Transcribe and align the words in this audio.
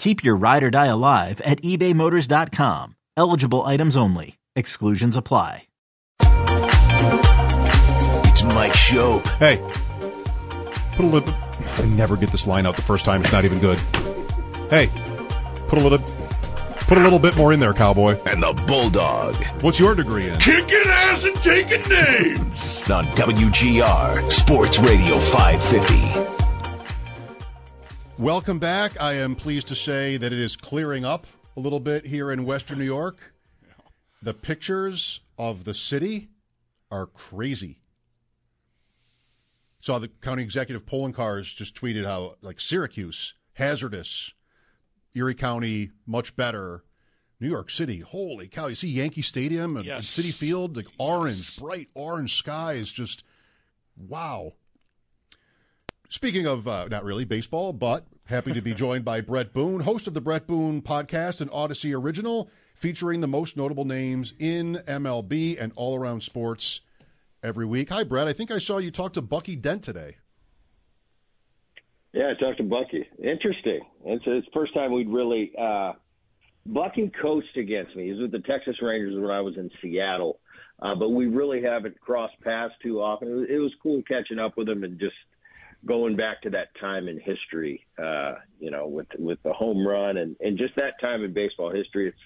Keep 0.00 0.24
your 0.24 0.34
ride 0.34 0.62
or 0.62 0.70
die 0.70 0.86
alive 0.86 1.42
at 1.42 1.60
ebaymotors.com. 1.60 2.94
Eligible 3.18 3.62
items 3.66 3.98
only. 3.98 4.38
Exclusions 4.56 5.14
apply. 5.14 5.64
It's 8.24 8.42
Mike 8.42 8.72
show. 8.72 9.18
Hey, 9.38 9.58
put 10.96 11.04
a 11.04 11.08
little. 11.08 11.34
I 11.76 11.84
never 11.84 12.16
get 12.16 12.30
this 12.30 12.46
line 12.46 12.64
out 12.64 12.76
the 12.76 12.82
first 12.82 13.04
time. 13.04 13.20
It's 13.20 13.30
not 13.32 13.44
even 13.44 13.58
good. 13.58 13.76
Hey, 14.70 14.86
put 15.68 15.78
a 15.78 15.82
little. 15.86 15.98
Put 15.98 16.96
a 16.96 17.02
little 17.02 17.18
bit 17.18 17.36
more 17.36 17.52
in 17.52 17.60
there, 17.60 17.74
cowboy. 17.74 18.18
And 18.26 18.42
the 18.42 18.54
Bulldog 18.66 19.36
What's 19.62 19.78
your 19.78 19.94
degree 19.94 20.28
in? 20.30 20.38
kicking 20.38 20.80
ass 20.86 21.24
and 21.24 21.36
taking 21.36 21.86
names. 21.90 22.90
on 22.90 23.04
WGR 23.08 24.32
Sports 24.32 24.78
Radio 24.78 25.18
550. 25.18 26.29
Welcome 28.20 28.58
back. 28.58 29.00
I 29.00 29.14
am 29.14 29.34
pleased 29.34 29.68
to 29.68 29.74
say 29.74 30.18
that 30.18 30.30
it 30.30 30.38
is 30.38 30.54
clearing 30.54 31.06
up 31.06 31.26
a 31.56 31.60
little 31.60 31.80
bit 31.80 32.04
here 32.04 32.30
in 32.30 32.44
Western 32.44 32.78
New 32.78 32.84
York. 32.84 33.16
The 34.20 34.34
pictures 34.34 35.20
of 35.38 35.64
the 35.64 35.72
city 35.72 36.28
are 36.90 37.06
crazy. 37.06 37.78
Saw 39.80 39.98
the 39.98 40.08
county 40.08 40.42
executive 40.42 40.84
Poloncarz 40.84 41.56
just 41.56 41.74
tweeted 41.74 42.04
how 42.04 42.34
like 42.42 42.60
Syracuse 42.60 43.32
hazardous, 43.54 44.34
Erie 45.14 45.34
County 45.34 45.90
much 46.06 46.36
better, 46.36 46.84
New 47.40 47.48
York 47.48 47.70
City 47.70 48.00
holy 48.00 48.48
cow! 48.48 48.66
You 48.66 48.74
see 48.74 48.88
Yankee 48.88 49.22
Stadium 49.22 49.78
and 49.78 49.86
Yes. 49.86 50.04
Citi 50.08 50.34
Field 50.34 50.76
like 50.76 50.88
orange, 50.98 51.56
bright 51.56 51.88
orange 51.94 52.36
skies, 52.36 52.90
just 52.90 53.24
wow. 53.96 54.52
Speaking 56.10 56.44
of 56.48 56.66
uh, 56.66 56.88
not 56.90 57.04
really 57.04 57.24
baseball, 57.24 57.72
but 57.72 58.04
happy 58.24 58.52
to 58.52 58.60
be 58.60 58.74
joined 58.74 59.04
by 59.04 59.20
Bret 59.20 59.52
Boone, 59.52 59.78
host 59.78 60.08
of 60.08 60.14
the 60.14 60.20
Bret 60.20 60.44
Boone 60.44 60.82
podcast, 60.82 61.40
an 61.40 61.48
Odyssey 61.50 61.94
original 61.94 62.50
featuring 62.74 63.20
the 63.20 63.28
most 63.28 63.56
notable 63.56 63.84
names 63.84 64.34
in 64.40 64.82
MLB 64.88 65.56
and 65.60 65.72
all 65.76 65.96
around 65.96 66.24
sports 66.24 66.80
every 67.44 67.64
week. 67.64 67.90
Hi, 67.90 68.02
Bret. 68.02 68.26
I 68.26 68.32
think 68.32 68.50
I 68.50 68.58
saw 68.58 68.78
you 68.78 68.90
talk 68.90 69.12
to 69.12 69.22
Bucky 69.22 69.54
Dent 69.54 69.84
today. 69.84 70.16
Yeah, 72.12 72.32
I 72.36 72.40
talked 72.42 72.58
to 72.58 72.64
Bucky. 72.64 73.06
Interesting. 73.22 73.82
It's 74.04 74.24
it's 74.26 74.46
the 74.46 74.52
first 74.52 74.74
time 74.74 74.92
we'd 74.92 75.08
really 75.08 75.52
uh 75.56 75.92
Bucky 76.66 77.08
coached 77.22 77.56
against 77.56 77.94
me. 77.94 78.06
He 78.06 78.12
was 78.14 78.22
with 78.22 78.32
the 78.32 78.40
Texas 78.40 78.82
Rangers 78.82 79.14
when 79.14 79.30
I 79.30 79.40
was 79.40 79.56
in 79.56 79.70
Seattle. 79.80 80.40
Uh, 80.82 80.96
but 80.96 81.10
we 81.10 81.26
really 81.26 81.62
haven't 81.62 82.00
crossed 82.00 82.34
paths 82.40 82.74
too 82.82 83.00
often. 83.00 83.46
It 83.48 83.58
was 83.58 83.70
cool 83.80 84.02
catching 84.08 84.40
up 84.40 84.56
with 84.56 84.68
him 84.68 84.82
and 84.82 84.98
just 84.98 85.14
going 85.86 86.16
back 86.16 86.42
to 86.42 86.50
that 86.50 86.68
time 86.80 87.08
in 87.08 87.18
history, 87.18 87.86
uh, 87.98 88.34
you 88.58 88.70
know, 88.70 88.86
with 88.86 89.08
with 89.18 89.42
the 89.42 89.52
home 89.52 89.86
run 89.86 90.16
and 90.16 90.36
and 90.40 90.58
just 90.58 90.76
that 90.76 91.00
time 91.00 91.24
in 91.24 91.32
baseball 91.32 91.70
history. 91.70 92.08
It's 92.08 92.18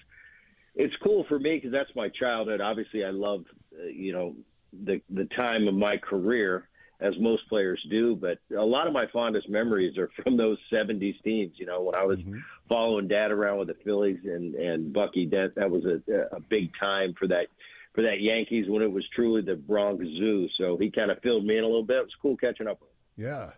it's 0.75 0.95
cool 1.03 1.25
for 1.29 1.39
me 1.39 1.55
because 1.55 1.71
that's 1.71 1.95
my 1.95 2.09
childhood. 2.09 2.61
Obviously, 2.61 3.05
I 3.05 3.11
love 3.11 3.45
uh, 3.77 3.85
you 3.85 4.13
know 4.13 4.35
the 4.83 5.01
the 5.09 5.25
time 5.25 5.67
of 5.67 5.73
my 5.73 5.97
career 5.97 6.67
as 6.99 7.13
most 7.19 7.47
players 7.49 7.85
do. 7.89 8.15
But 8.15 8.39
a 8.55 8.65
lot 8.65 8.87
of 8.87 8.93
my 8.93 9.05
fondest 9.11 9.49
memories 9.49 9.97
are 9.97 10.09
from 10.23 10.37
those 10.37 10.57
'70s 10.71 11.21
teams. 11.23 11.53
You 11.57 11.65
know, 11.65 11.81
when 11.83 11.95
I 11.95 12.03
was 12.03 12.19
following 12.67 13.07
Dad 13.07 13.31
around 13.31 13.59
with 13.59 13.69
the 13.69 13.77
Phillies 13.85 14.19
and 14.25 14.55
and 14.55 14.93
Bucky 14.93 15.25
Dent, 15.25 15.55
that 15.55 15.71
was 15.71 15.85
a 15.85 16.01
a 16.35 16.39
big 16.41 16.71
time 16.79 17.13
for 17.17 17.27
that 17.27 17.47
for 17.93 18.01
that 18.01 18.19
Yankees 18.19 18.69
when 18.69 18.81
it 18.81 18.91
was 18.91 19.05
truly 19.15 19.41
the 19.41 19.55
Bronx 19.55 20.03
Zoo. 20.03 20.49
So 20.57 20.77
he 20.77 20.91
kind 20.91 21.09
of 21.09 21.21
filled 21.21 21.45
me 21.45 21.57
in 21.57 21.63
a 21.63 21.67
little 21.67 21.83
bit. 21.83 21.97
It 21.97 22.03
was 22.03 22.15
cool 22.21 22.35
catching 22.35 22.67
up 22.67 22.81
with 22.81 22.89
him. 22.89 22.94
Yeah. 23.17 23.51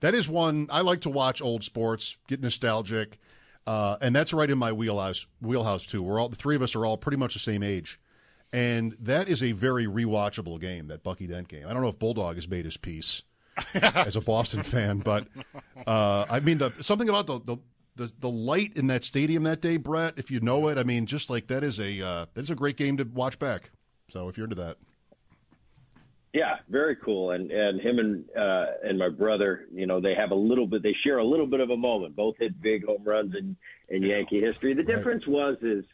That 0.00 0.14
is 0.14 0.28
one 0.28 0.68
I 0.70 0.82
like 0.82 1.02
to 1.02 1.10
watch 1.10 1.42
old 1.42 1.64
sports, 1.64 2.16
get 2.28 2.40
nostalgic. 2.40 3.18
Uh, 3.66 3.98
and 4.00 4.14
that's 4.14 4.32
right 4.32 4.50
in 4.50 4.56
my 4.56 4.72
wheelhouse 4.72 5.26
wheelhouse 5.42 5.86
too. 5.86 6.02
We're 6.02 6.20
all 6.20 6.28
the 6.28 6.36
three 6.36 6.56
of 6.56 6.62
us 6.62 6.74
are 6.74 6.86
all 6.86 6.96
pretty 6.96 7.18
much 7.18 7.34
the 7.34 7.40
same 7.40 7.62
age. 7.62 8.00
And 8.52 8.96
that 9.00 9.28
is 9.28 9.42
a 9.42 9.52
very 9.52 9.86
rewatchable 9.86 10.58
game, 10.58 10.86
that 10.88 11.02
Bucky 11.02 11.26
Dent 11.26 11.48
game. 11.48 11.66
I 11.68 11.74
don't 11.74 11.82
know 11.82 11.88
if 11.88 11.98
Bulldog 11.98 12.36
has 12.36 12.48
made 12.48 12.64
his 12.64 12.78
peace 12.78 13.22
as 13.74 14.16
a 14.16 14.22
Boston 14.22 14.62
fan, 14.62 14.98
but 15.00 15.26
uh, 15.86 16.24
I 16.30 16.40
mean 16.40 16.58
the 16.58 16.72
something 16.80 17.08
about 17.08 17.26
the, 17.26 17.40
the 17.40 17.56
the 17.96 18.12
the 18.20 18.30
light 18.30 18.72
in 18.76 18.86
that 18.86 19.04
stadium 19.04 19.42
that 19.42 19.60
day, 19.60 19.76
Bret, 19.76 20.14
if 20.16 20.30
you 20.30 20.40
know 20.40 20.68
it, 20.68 20.78
I 20.78 20.84
mean 20.84 21.04
just 21.04 21.28
like 21.28 21.48
that 21.48 21.62
is 21.62 21.78
a 21.78 22.00
uh, 22.00 22.26
that 22.32 22.40
is 22.40 22.50
a 22.50 22.54
great 22.54 22.76
game 22.76 22.96
to 22.96 23.04
watch 23.04 23.38
back. 23.38 23.70
So 24.10 24.28
if 24.28 24.38
you're 24.38 24.44
into 24.44 24.56
that. 24.56 24.78
Yeah, 26.38 26.58
very 26.68 26.94
cool. 26.94 27.32
And 27.32 27.50
and 27.50 27.80
him 27.80 27.98
and 27.98 28.24
uh, 28.30 28.66
and 28.84 28.96
my 28.96 29.08
brother, 29.08 29.66
you 29.74 29.86
know, 29.88 30.00
they 30.00 30.14
have 30.14 30.30
a 30.30 30.36
little 30.36 30.68
bit. 30.68 30.84
They 30.84 30.94
share 31.02 31.18
a 31.18 31.24
little 31.24 31.48
bit 31.48 31.58
of 31.58 31.70
a 31.70 31.76
moment. 31.76 32.14
Both 32.14 32.36
hit 32.38 32.62
big 32.62 32.86
home 32.86 33.02
runs 33.02 33.34
in 33.34 33.56
in 33.88 34.04
Yankee 34.04 34.40
history. 34.40 34.72
The 34.72 34.84
difference 34.84 35.26
was 35.26 35.56
is 35.62 35.84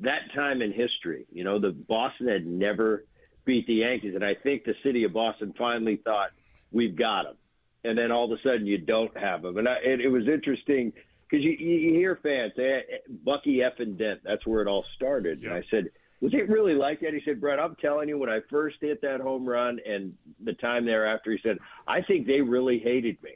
that 0.00 0.22
time 0.34 0.60
in 0.60 0.72
history. 0.72 1.26
You 1.30 1.44
know, 1.44 1.60
the 1.60 1.70
Boston 1.70 2.26
had 2.26 2.44
never 2.44 3.04
beat 3.44 3.68
the 3.68 3.74
Yankees, 3.74 4.16
and 4.16 4.24
I 4.24 4.34
think 4.34 4.64
the 4.64 4.74
city 4.82 5.04
of 5.04 5.12
Boston 5.12 5.54
finally 5.56 6.00
thought 6.04 6.30
we've 6.72 6.96
got 6.96 7.22
them. 7.22 7.36
And 7.84 7.96
then 7.96 8.10
all 8.10 8.24
of 8.24 8.36
a 8.36 8.42
sudden 8.42 8.66
you 8.66 8.78
don't 8.78 9.16
have 9.16 9.42
them. 9.42 9.56
And 9.56 9.68
I, 9.68 9.76
it, 9.84 10.00
it 10.00 10.08
was 10.08 10.26
interesting 10.26 10.92
because 11.30 11.44
you, 11.44 11.52
you 11.52 11.94
hear 11.94 12.18
fans 12.20 12.54
say 12.56 12.82
Bucky 13.24 13.62
F 13.62 13.74
and 13.78 13.96
Dent. 13.96 14.22
That's 14.24 14.44
where 14.46 14.62
it 14.62 14.68
all 14.68 14.84
started. 14.96 15.42
And 15.42 15.52
I 15.52 15.62
said 15.70 15.90
was 16.22 16.32
it 16.34 16.48
really 16.48 16.74
like 16.74 17.00
that? 17.00 17.12
He 17.12 17.20
said, 17.24 17.40
Bret, 17.40 17.58
I'm 17.58 17.74
telling 17.82 18.08
you, 18.08 18.16
when 18.16 18.30
I 18.30 18.38
first 18.48 18.76
hit 18.80 19.02
that 19.02 19.20
home 19.20 19.44
run 19.44 19.80
and 19.84 20.14
the 20.42 20.52
time 20.52 20.86
thereafter, 20.86 21.32
he 21.32 21.38
said, 21.42 21.58
I 21.88 22.00
think 22.00 22.28
they 22.28 22.40
really 22.40 22.78
hated 22.78 23.20
me. 23.24 23.32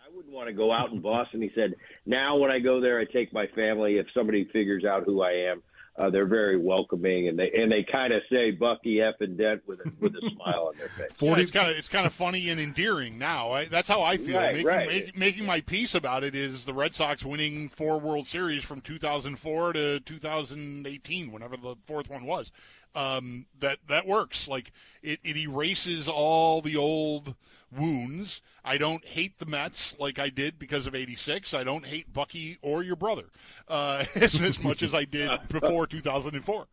I 0.00 0.16
wouldn't 0.16 0.34
want 0.34 0.48
to 0.48 0.54
go 0.54 0.72
out 0.72 0.90
in 0.90 1.02
Boston. 1.02 1.42
He 1.42 1.50
said, 1.54 1.74
now 2.06 2.38
when 2.38 2.50
I 2.50 2.60
go 2.60 2.80
there, 2.80 2.98
I 2.98 3.04
take 3.04 3.30
my 3.34 3.46
family. 3.54 3.98
If 3.98 4.06
somebody 4.14 4.48
figures 4.54 4.86
out 4.86 5.04
who 5.04 5.20
I 5.20 5.32
am, 5.32 5.62
uh, 5.96 6.10
they're 6.10 6.26
very 6.26 6.56
welcoming, 6.56 7.28
and 7.28 7.38
they 7.38 7.52
and 7.52 7.70
they 7.70 7.84
kind 7.84 8.12
of 8.12 8.22
say 8.30 8.50
Bucky 8.50 9.00
F 9.00 9.14
and 9.20 9.38
Dent 9.38 9.62
with 9.66 9.78
a, 9.80 9.92
with 10.00 10.14
a 10.16 10.30
smile 10.34 10.68
on 10.68 10.76
their 10.76 10.88
face. 10.88 11.12
Yeah, 11.20 11.36
it's 11.38 11.50
kind 11.52 11.70
of 11.70 11.76
it's 11.76 11.88
kind 11.88 12.04
of 12.04 12.12
funny 12.12 12.48
and 12.48 12.60
endearing 12.60 13.16
now. 13.16 13.52
I, 13.52 13.66
that's 13.66 13.86
how 13.86 14.02
I 14.02 14.16
feel. 14.16 14.36
Right, 14.36 14.54
making, 14.54 14.66
right. 14.66 14.88
make- 14.88 15.16
making 15.16 15.46
my 15.46 15.60
peace 15.60 15.94
about 15.94 16.24
it 16.24 16.34
is 16.34 16.64
the 16.64 16.74
Red 16.74 16.94
Sox 16.94 17.24
winning 17.24 17.68
four 17.68 18.00
World 18.00 18.26
Series 18.26 18.64
from 18.64 18.80
2004 18.80 19.72
to 19.74 20.00
2018, 20.00 21.30
whenever 21.30 21.56
the 21.56 21.76
fourth 21.86 22.10
one 22.10 22.26
was. 22.26 22.50
Um, 22.94 23.46
that 23.58 23.78
that 23.88 24.06
works. 24.06 24.48
Like 24.48 24.72
it, 25.02 25.20
it 25.24 25.36
erases 25.36 26.08
all 26.08 26.60
the 26.60 26.76
old 26.76 27.34
wounds. 27.76 28.40
I 28.64 28.78
don't 28.78 29.04
hate 29.04 29.38
the 29.38 29.46
Mets 29.46 29.94
like 29.98 30.18
I 30.18 30.28
did 30.28 30.58
because 30.58 30.86
of 30.86 30.94
'86. 30.94 31.54
I 31.54 31.64
don't 31.64 31.86
hate 31.86 32.12
Bucky 32.12 32.58
or 32.62 32.82
your 32.82 32.96
brother 32.96 33.26
uh, 33.68 34.04
as, 34.14 34.40
as 34.40 34.62
much 34.62 34.82
as 34.82 34.94
I 34.94 35.04
did 35.04 35.30
before 35.48 35.86
2004. 35.86 36.66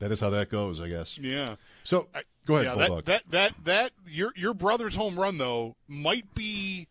That 0.00 0.12
is 0.12 0.20
how 0.20 0.30
that 0.30 0.48
goes, 0.48 0.80
I 0.80 0.88
guess. 0.88 1.18
Yeah. 1.18 1.56
So 1.84 2.06
go 2.46 2.56
ahead, 2.56 2.66
yeah, 2.66 2.86
Bulldog. 2.86 3.04
that, 3.06 3.22
that 3.30 3.54
that 3.64 3.64
that 3.64 3.92
your 4.06 4.32
your 4.36 4.54
brother's 4.54 4.94
home 4.94 5.18
run 5.18 5.38
though 5.38 5.74
might 5.88 6.32
be 6.34 6.86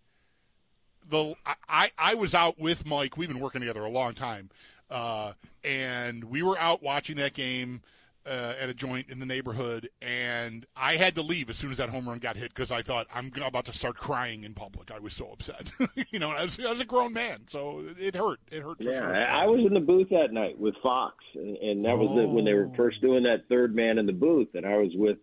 the 1.10 1.36
I 1.70 1.92
I 1.98 2.16
was 2.16 2.36
out 2.36 2.60
with 2.60 2.86
Mike. 2.86 3.18
We've 3.18 3.30
been 3.30 3.40
working 3.40 3.62
together 3.62 3.84
a 3.84 3.90
long 3.90 4.14
time, 4.14 4.50
uh, 4.90 5.34
and 5.64 6.24
we 6.24 6.42
were 6.44 6.58
out 6.58 6.82
watching 6.84 7.18
that 7.18 7.34
game. 7.34 7.82
Uh, 8.26 8.54
at 8.60 8.68
a 8.68 8.74
joint 8.74 9.08
in 9.08 9.20
the 9.20 9.26
neighborhood, 9.26 9.90
and 10.02 10.66
I 10.76 10.98
had 10.98 11.16
to 11.16 11.22
leave 11.22 11.50
as 11.50 11.56
soon 11.56 11.72
as 11.72 11.78
that 11.78 11.88
home 11.88 12.10
run 12.10 12.20
got 12.20 12.36
hit 12.36 12.54
because 12.54 12.74
I 12.74 12.82
thought 12.82 13.08
I'm 13.16 13.32
about 13.42 13.64
to 13.68 13.72
start 13.72 13.96
crying 13.96 14.44
in 14.44 14.54
public. 14.54 14.92
I 14.92 15.00
was 15.00 15.14
so 15.14 15.32
upset, 15.32 15.72
you 16.12 16.20
know. 16.20 16.32
I 16.32 16.44
was, 16.44 16.60
I 16.60 16.70
was 16.70 16.82
a 16.82 16.86
grown 16.86 17.14
man, 17.14 17.44
so 17.48 17.86
it 17.98 18.18
hurt. 18.18 18.42
It 18.52 18.64
hurt. 18.64 18.80
For 18.80 18.84
Yeah, 18.84 19.00
sure. 19.00 19.28
I 19.28 19.46
was 19.46 19.62
in 19.66 19.74
the 19.74 19.80
booth 19.80 20.10
that 20.10 20.34
night 20.34 20.60
with 20.60 20.76
Fox, 20.84 21.16
and, 21.36 21.56
and 21.56 21.86
that 21.86 21.98
was 21.98 22.22
it 22.22 22.28
when 22.28 22.44
they 22.44 22.54
were 22.54 22.70
first 22.76 23.00
doing 23.00 23.24
that 23.24 23.48
third 23.48 23.74
man 23.74 23.98
in 23.98 24.06
the 24.06 24.12
booth, 24.12 24.50
and 24.56 24.66
I 24.66 24.76
was 24.76 24.92
with 24.94 25.20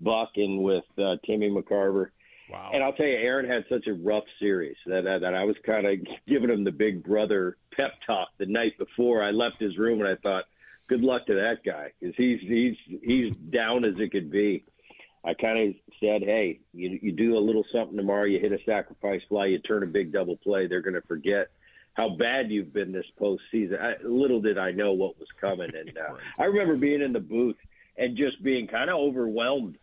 Buck 0.00 0.30
and 0.36 0.62
with 0.62 0.84
uh, 0.96 1.16
Timmy 1.26 1.50
McCarver. 1.50 2.06
Wow. 2.50 2.70
And 2.72 2.82
I'll 2.82 2.92
tell 2.92 3.06
you, 3.06 3.16
Aaron 3.16 3.48
had 3.48 3.64
such 3.68 3.86
a 3.86 3.92
rough 3.92 4.24
series 4.38 4.76
that 4.86 5.04
that, 5.04 5.20
that 5.22 5.34
I 5.34 5.44
was 5.44 5.56
kind 5.64 5.86
of 5.86 5.98
giving 6.28 6.50
him 6.50 6.64
the 6.64 6.72
big 6.72 7.02
brother 7.02 7.56
pep 7.72 7.92
talk 8.06 8.28
the 8.38 8.46
night 8.46 8.78
before 8.78 9.22
I 9.22 9.30
left 9.30 9.60
his 9.60 9.76
room, 9.78 10.00
and 10.00 10.08
I 10.08 10.16
thought, 10.16 10.44
good 10.88 11.00
luck 11.00 11.26
to 11.26 11.34
that 11.34 11.64
guy 11.64 11.92
because 12.00 12.14
he's 12.16 12.40
he's 12.40 12.76
he's 13.02 13.36
down 13.36 13.84
as 13.84 13.94
it 13.98 14.12
could 14.12 14.30
be. 14.30 14.64
I 15.24 15.34
kind 15.34 15.58
of 15.58 15.74
said, 15.98 16.22
hey, 16.22 16.60
you 16.72 16.98
you 17.02 17.12
do 17.12 17.36
a 17.36 17.40
little 17.40 17.64
something 17.72 17.96
tomorrow, 17.96 18.24
you 18.24 18.38
hit 18.38 18.52
a 18.52 18.62
sacrifice 18.64 19.22
fly, 19.28 19.46
you 19.46 19.58
turn 19.58 19.82
a 19.82 19.86
big 19.86 20.12
double 20.12 20.36
play, 20.36 20.66
they're 20.66 20.82
going 20.82 20.94
to 20.94 21.02
forget 21.02 21.48
how 21.94 22.10
bad 22.10 22.50
you've 22.50 22.72
been 22.72 22.92
this 22.92 23.06
postseason. 23.20 23.80
I, 23.80 23.94
little 24.06 24.40
did 24.40 24.58
I 24.58 24.70
know 24.70 24.92
what 24.92 25.18
was 25.18 25.28
coming, 25.40 25.74
and 25.74 25.96
uh, 25.96 26.14
I 26.38 26.44
remember 26.44 26.76
being 26.76 27.02
in 27.02 27.12
the 27.12 27.20
booth 27.20 27.56
and 27.96 28.16
just 28.16 28.42
being 28.42 28.68
kind 28.68 28.90
of 28.90 28.96
overwhelmed 28.96 29.78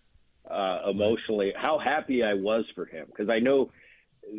uh, 0.49 0.89
emotionally. 0.89 1.53
How 1.55 1.79
happy 1.79 2.23
I 2.23 2.33
was 2.33 2.65
for 2.75 2.85
him 2.85 3.05
because 3.07 3.29
I 3.29 3.39
know 3.39 3.71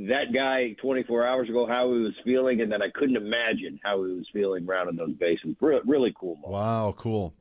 that 0.08 0.32
guy 0.32 0.74
24 0.80 1.26
hours 1.26 1.48
ago 1.48 1.66
how 1.66 1.92
he 1.92 2.00
was 2.00 2.14
feeling, 2.24 2.60
and 2.60 2.70
then 2.70 2.82
I 2.82 2.88
couldn't 2.94 3.16
imagine 3.16 3.78
how 3.82 4.04
he 4.04 4.12
was 4.12 4.26
feeling 4.32 4.66
rounding 4.66 4.96
those 4.96 5.14
bases. 5.16 5.56
Re- 5.60 5.80
really 5.86 6.14
cool 6.18 6.36
moment. 6.36 6.52
Wow, 6.52 6.94
cool. 6.96 7.34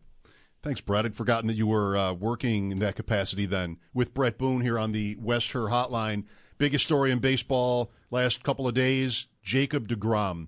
Thanks, 0.62 0.80
Bret. 0.80 1.06
I'd 1.06 1.16
forgotten 1.16 1.48
that 1.48 1.56
you 1.56 1.68
were 1.68 1.98
uh, 1.98 2.14
working 2.14 2.72
in 2.72 2.80
that 2.80 2.96
capacity 2.96 3.46
then 3.46 3.78
with 3.94 4.14
Bret 4.14 4.38
Boone 4.38 4.62
here 4.62 4.80
on 4.80 4.94
the 4.94 5.18
West 5.20 5.52
Her 5.52 5.64
Hotline. 5.64 6.24
Biggest 6.58 6.86
story 6.86 7.12
in 7.12 7.20
baseball 7.20 7.92
last 8.12 8.44
couple 8.44 8.68
of 8.68 8.74
days: 8.74 9.28
Jacob 9.42 9.90
deGrom. 9.90 10.48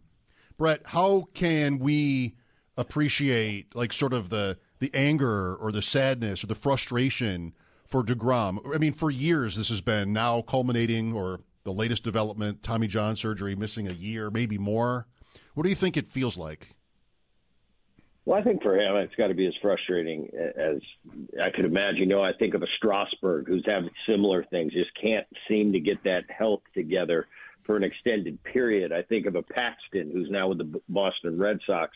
Bret, 0.57 0.81
how 0.85 1.27
can 1.33 1.79
we 1.79 2.37
appreciate 2.77 3.75
like 3.75 3.91
sort 3.91 4.13
of 4.13 4.29
the 4.29 4.57
the 4.79 4.91
anger 4.93 5.55
or 5.55 5.71
the 5.71 5.81
sadness 5.81 6.43
or 6.43 6.47
the 6.47 6.55
frustration 6.55 7.53
for 7.87 8.03
deGrom? 8.03 8.73
I 8.73 8.77
mean, 8.77 8.93
for 8.93 9.11
years 9.11 9.55
this 9.55 9.69
has 9.69 9.81
been 9.81 10.13
now 10.13 10.41
culminating, 10.41 11.13
or 11.13 11.41
the 11.63 11.73
latest 11.73 12.03
development: 12.03 12.63
Tommy 12.63 12.87
John 12.87 13.15
surgery, 13.15 13.55
missing 13.55 13.87
a 13.87 13.93
year, 13.93 14.29
maybe 14.29 14.57
more. 14.57 15.07
What 15.53 15.63
do 15.63 15.69
you 15.69 15.75
think 15.75 15.97
it 15.97 16.07
feels 16.07 16.37
like? 16.37 16.75
Well, 18.25 18.39
I 18.39 18.43
think 18.43 18.63
for 18.63 18.75
him, 18.75 18.95
it's 18.95 19.13
got 19.15 19.27
to 19.27 19.35
be 19.35 19.45
as 19.45 19.53
frustrating 19.61 20.29
as 20.57 20.81
I 21.41 21.51
could 21.51 21.65
imagine. 21.65 21.99
You 21.99 22.05
know, 22.07 22.23
I 22.23 22.33
think 22.33 22.55
of 22.55 22.63
a 22.63 22.67
Strasburg 22.77 23.47
who's 23.47 23.63
having 23.67 23.91
similar 24.09 24.43
things, 24.45 24.73
just 24.73 24.89
can't 24.99 25.27
seem 25.47 25.73
to 25.73 25.79
get 25.79 26.03
that 26.05 26.23
health 26.29 26.61
together 26.73 27.27
for 27.65 27.77
an 27.77 27.83
extended 27.83 28.43
period. 28.43 28.91
I 28.91 29.03
think 29.03 29.27
of 29.27 29.35
a 29.35 29.43
Paxton 29.43 30.09
who's 30.11 30.29
now 30.31 30.47
with 30.47 30.57
the 30.57 30.81
Boston 30.89 31.37
Red 31.37 31.59
Sox. 31.67 31.95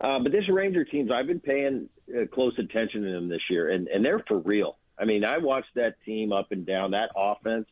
Uh, 0.00 0.18
but 0.20 0.32
this 0.32 0.48
Ranger 0.48 0.84
teams, 0.84 1.10
I've 1.10 1.26
been 1.26 1.40
paying 1.40 1.88
uh, 2.16 2.26
close 2.32 2.54
attention 2.58 3.02
to 3.02 3.10
them 3.10 3.28
this 3.28 3.42
year, 3.50 3.70
and, 3.70 3.88
and 3.88 4.02
they're 4.02 4.24
for 4.26 4.38
real. 4.38 4.76
I 5.00 5.04
mean, 5.04 5.24
I 5.24 5.38
watched 5.38 5.74
that 5.74 5.94
team 6.04 6.32
up 6.32 6.52
and 6.52 6.66
down. 6.66 6.92
That 6.92 7.10
offense 7.16 7.66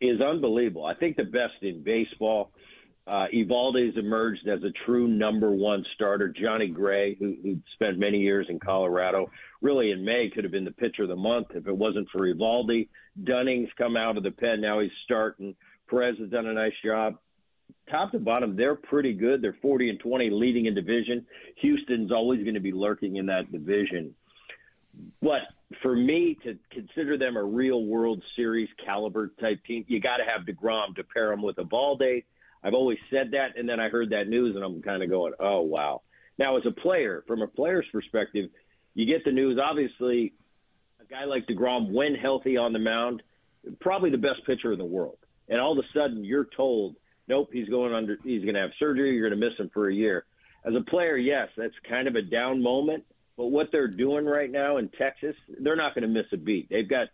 is 0.00 0.20
unbelievable. 0.20 0.86
I 0.86 0.94
think 0.94 1.16
the 1.16 1.24
best 1.24 1.62
in 1.62 1.82
baseball. 1.82 2.52
Uh, 3.06 3.26
Eovaldi's 3.34 3.96
emerged 3.96 4.46
as 4.46 4.62
a 4.62 4.70
true 4.84 5.08
number 5.08 5.50
one 5.50 5.84
starter. 5.94 6.28
Johnny 6.28 6.68
Gray, 6.68 7.16
who, 7.16 7.34
who 7.42 7.58
spent 7.74 7.98
many 7.98 8.18
years 8.18 8.46
in 8.48 8.60
Colorado, 8.60 9.30
really 9.60 9.90
in 9.90 10.04
May 10.04 10.30
could 10.32 10.44
have 10.44 10.52
been 10.52 10.64
the 10.64 10.70
pitcher 10.70 11.02
of 11.02 11.08
the 11.08 11.16
month 11.16 11.48
if 11.54 11.66
it 11.66 11.76
wasn't 11.76 12.08
for 12.10 12.20
Eovaldi. 12.20 12.88
Dunning's 13.24 13.68
come 13.76 13.96
out 13.96 14.16
of 14.16 14.22
the 14.22 14.30
pen. 14.30 14.60
Now 14.60 14.80
he's 14.80 14.90
starting. 15.04 15.56
Perez 15.88 16.18
has 16.20 16.30
done 16.30 16.46
a 16.46 16.52
nice 16.52 16.74
job. 16.84 17.16
Top 17.90 18.12
to 18.12 18.18
bottom, 18.20 18.56
they're 18.56 18.76
pretty 18.76 19.12
good. 19.12 19.42
They're 19.42 19.56
40 19.60 19.90
and 19.90 20.00
20 20.00 20.30
leading 20.30 20.66
in 20.66 20.74
division. 20.74 21.26
Houston's 21.56 22.12
always 22.12 22.42
going 22.42 22.54
to 22.54 22.60
be 22.60 22.72
lurking 22.72 23.16
in 23.16 23.26
that 23.26 23.50
division. 23.50 24.14
But 25.22 25.42
for 25.82 25.94
me 25.94 26.36
to 26.44 26.58
consider 26.72 27.16
them 27.16 27.36
a 27.36 27.44
real 27.44 27.84
World 27.84 28.22
Series 28.36 28.68
caliber 28.84 29.32
type 29.40 29.64
team, 29.64 29.84
you 29.88 30.00
got 30.00 30.16
to 30.16 30.24
have 30.24 30.46
deGrom 30.46 30.96
to 30.96 31.04
pair 31.04 31.30
them 31.30 31.42
with 31.42 31.56
Eovaldi. 31.56 32.24
I've 32.62 32.74
always 32.74 32.98
said 33.10 33.30
that, 33.32 33.56
and 33.56 33.68
then 33.68 33.80
I 33.80 33.88
heard 33.88 34.10
that 34.10 34.28
news, 34.28 34.56
and 34.56 34.64
I'm 34.64 34.82
kind 34.82 35.02
of 35.02 35.08
going, 35.08 35.32
oh, 35.40 35.60
wow. 35.60 36.02
Now, 36.38 36.56
as 36.56 36.64
a 36.66 36.70
player, 36.72 37.24
from 37.26 37.42
a 37.42 37.46
player's 37.46 37.86
perspective, 37.92 38.50
you 38.94 39.06
get 39.06 39.24
the 39.24 39.32
news. 39.32 39.58
Obviously, 39.62 40.34
a 41.00 41.04
guy 41.04 41.24
like 41.24 41.46
deGrom, 41.46 41.92
when 41.92 42.14
healthy 42.14 42.56
on 42.56 42.72
the 42.72 42.78
mound, 42.78 43.22
probably 43.80 44.10
the 44.10 44.18
best 44.18 44.44
pitcher 44.46 44.72
in 44.72 44.78
the 44.78 44.84
world. 44.84 45.18
And 45.48 45.60
all 45.60 45.72
of 45.72 45.78
a 45.78 45.88
sudden, 45.98 46.24
you're 46.24 46.48
told, 46.56 46.96
nope, 47.28 47.50
he's 47.52 47.68
going 47.68 47.94
under, 47.94 48.18
he's 48.24 48.42
going 48.42 48.54
to 48.54 48.60
have 48.60 48.70
surgery. 48.78 49.14
You're 49.14 49.28
going 49.28 49.40
to 49.40 49.48
miss 49.48 49.58
him 49.58 49.70
for 49.72 49.88
a 49.88 49.94
year. 49.94 50.24
As 50.64 50.74
a 50.74 50.82
player, 50.90 51.16
yes, 51.16 51.48
that's 51.56 51.74
kind 51.88 52.08
of 52.08 52.14
a 52.16 52.22
down 52.22 52.62
moment. 52.62 53.04
But 53.40 53.52
what 53.52 53.68
they're 53.72 53.88
doing 53.88 54.26
right 54.26 54.52
now 54.52 54.76
in 54.76 54.90
Texas, 54.90 55.34
they're 55.60 55.74
not 55.74 55.94
going 55.94 56.02
to 56.02 56.08
miss 56.08 56.26
a 56.30 56.36
beat. 56.36 56.68
They've 56.68 56.86
got 56.86 57.06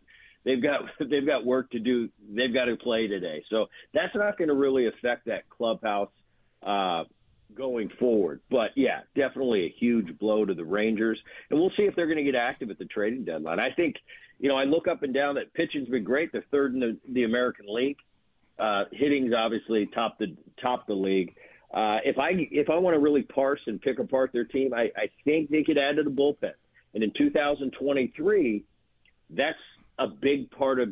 they've 0.44 0.60
got 0.60 0.80
they've 1.08 1.24
got 1.24 1.46
work 1.46 1.70
to 1.70 1.78
do. 1.78 2.08
They've 2.28 2.52
got 2.52 2.64
to 2.64 2.74
play 2.74 3.06
today, 3.06 3.44
so 3.48 3.66
that's 3.94 4.12
not 4.12 4.36
going 4.36 4.48
to 4.48 4.54
really 4.54 4.88
affect 4.88 5.26
that 5.26 5.48
clubhouse 5.48 6.10
uh, 6.64 7.04
going 7.56 7.90
forward. 8.00 8.40
But 8.50 8.70
yeah, 8.74 9.02
definitely 9.14 9.66
a 9.66 9.74
huge 9.78 10.18
blow 10.18 10.44
to 10.44 10.52
the 10.52 10.64
Rangers, 10.64 11.16
and 11.48 11.60
we'll 11.60 11.70
see 11.76 11.84
if 11.84 11.94
they're 11.94 12.08
going 12.08 12.16
to 12.16 12.24
get 12.24 12.34
active 12.34 12.70
at 12.70 12.78
the 12.80 12.86
trading 12.86 13.24
deadline. 13.24 13.60
I 13.60 13.70
think 13.70 13.94
you 14.40 14.48
know 14.48 14.56
I 14.56 14.64
look 14.64 14.88
up 14.88 15.04
and 15.04 15.14
down 15.14 15.36
that 15.36 15.54
pitching's 15.54 15.88
been 15.88 16.02
great. 16.02 16.32
They're 16.32 16.44
third 16.50 16.74
in 16.74 16.80
the, 16.80 16.98
the 17.08 17.22
American 17.22 17.66
League. 17.68 17.98
Uh, 18.58 18.86
hitting's 18.90 19.32
obviously 19.32 19.86
top 19.94 20.18
the 20.18 20.36
top 20.60 20.88
the 20.88 20.94
league. 20.94 21.36
Uh, 21.72 21.98
if 22.04 22.18
I 22.18 22.30
if 22.50 22.70
I 22.70 22.76
want 22.76 22.94
to 22.94 23.00
really 23.00 23.22
parse 23.22 23.60
and 23.66 23.80
pick 23.80 23.98
apart 23.98 24.30
their 24.32 24.44
team, 24.44 24.72
I, 24.72 24.90
I 24.96 25.10
think 25.24 25.50
they 25.50 25.64
could 25.64 25.78
add 25.78 25.96
to 25.96 26.02
the 26.02 26.10
bullpen. 26.10 26.52
And 26.94 27.02
in 27.02 27.12
2023, 27.16 28.64
that's 29.30 29.58
a 29.98 30.06
big 30.06 30.50
part 30.50 30.80
of 30.80 30.90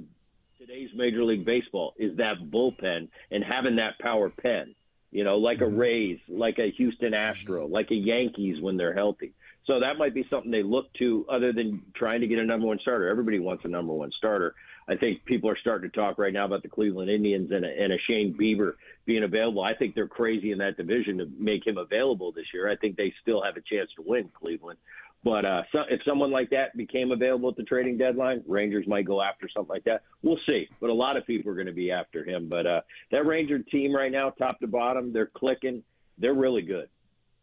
today's 0.58 0.90
Major 0.94 1.24
League 1.24 1.44
Baseball 1.44 1.94
is 1.98 2.16
that 2.16 2.34
bullpen 2.50 3.08
and 3.30 3.44
having 3.44 3.76
that 3.76 3.98
power 4.00 4.30
pen. 4.30 4.74
You 5.10 5.22
know, 5.22 5.36
like 5.36 5.60
a 5.60 5.68
Rays, 5.68 6.18
like 6.28 6.58
a 6.58 6.72
Houston 6.76 7.14
Astro, 7.14 7.68
like 7.68 7.90
a 7.92 7.94
Yankees 7.94 8.60
when 8.60 8.76
they're 8.76 8.94
healthy. 8.94 9.32
So 9.66 9.78
that 9.80 9.96
might 9.96 10.12
be 10.12 10.26
something 10.28 10.50
they 10.50 10.64
look 10.64 10.92
to 10.98 11.24
other 11.30 11.52
than 11.52 11.82
trying 11.94 12.20
to 12.20 12.26
get 12.26 12.38
a 12.38 12.44
number 12.44 12.66
one 12.66 12.78
starter. 12.80 13.08
Everybody 13.08 13.38
wants 13.38 13.64
a 13.64 13.68
number 13.68 13.92
one 13.92 14.10
starter. 14.18 14.54
I 14.88 14.96
think 14.96 15.24
people 15.24 15.48
are 15.48 15.56
starting 15.60 15.90
to 15.90 15.96
talk 15.96 16.18
right 16.18 16.32
now 16.32 16.44
about 16.44 16.62
the 16.62 16.68
Cleveland 16.68 17.10
Indians 17.10 17.50
and 17.50 17.64
a, 17.64 17.68
and 17.68 17.92
a 17.92 17.96
Shane 18.06 18.36
Bieber 18.38 18.74
being 19.06 19.24
available. 19.24 19.62
I 19.62 19.74
think 19.74 19.94
they're 19.94 20.08
crazy 20.08 20.52
in 20.52 20.58
that 20.58 20.76
division 20.76 21.18
to 21.18 21.26
make 21.38 21.66
him 21.66 21.78
available 21.78 22.32
this 22.32 22.46
year. 22.52 22.70
I 22.70 22.76
think 22.76 22.96
they 22.96 23.12
still 23.22 23.42
have 23.42 23.56
a 23.56 23.62
chance 23.62 23.90
to 23.96 24.02
win 24.04 24.30
Cleveland. 24.38 24.78
But 25.24 25.46
uh, 25.46 25.62
so, 25.72 25.78
if 25.88 26.02
someone 26.06 26.30
like 26.30 26.50
that 26.50 26.76
became 26.76 27.10
available 27.10 27.48
at 27.48 27.56
the 27.56 27.62
trading 27.62 27.96
deadline, 27.96 28.44
Rangers 28.46 28.86
might 28.86 29.06
go 29.06 29.22
after 29.22 29.48
something 29.48 29.72
like 29.72 29.84
that. 29.84 30.02
We'll 30.22 30.38
see. 30.44 30.68
But 30.82 30.90
a 30.90 30.94
lot 30.94 31.16
of 31.16 31.26
people 31.26 31.50
are 31.50 31.54
going 31.54 31.66
to 31.66 31.72
be 31.72 31.90
after 31.90 32.22
him. 32.22 32.46
But 32.46 32.66
uh, 32.66 32.80
that 33.10 33.24
Ranger 33.24 33.60
team 33.60 33.96
right 33.96 34.12
now, 34.12 34.30
top 34.30 34.60
to 34.60 34.66
bottom, 34.66 35.14
they're 35.14 35.30
clicking. 35.34 35.82
They're 36.18 36.34
really 36.34 36.60
good. 36.60 36.90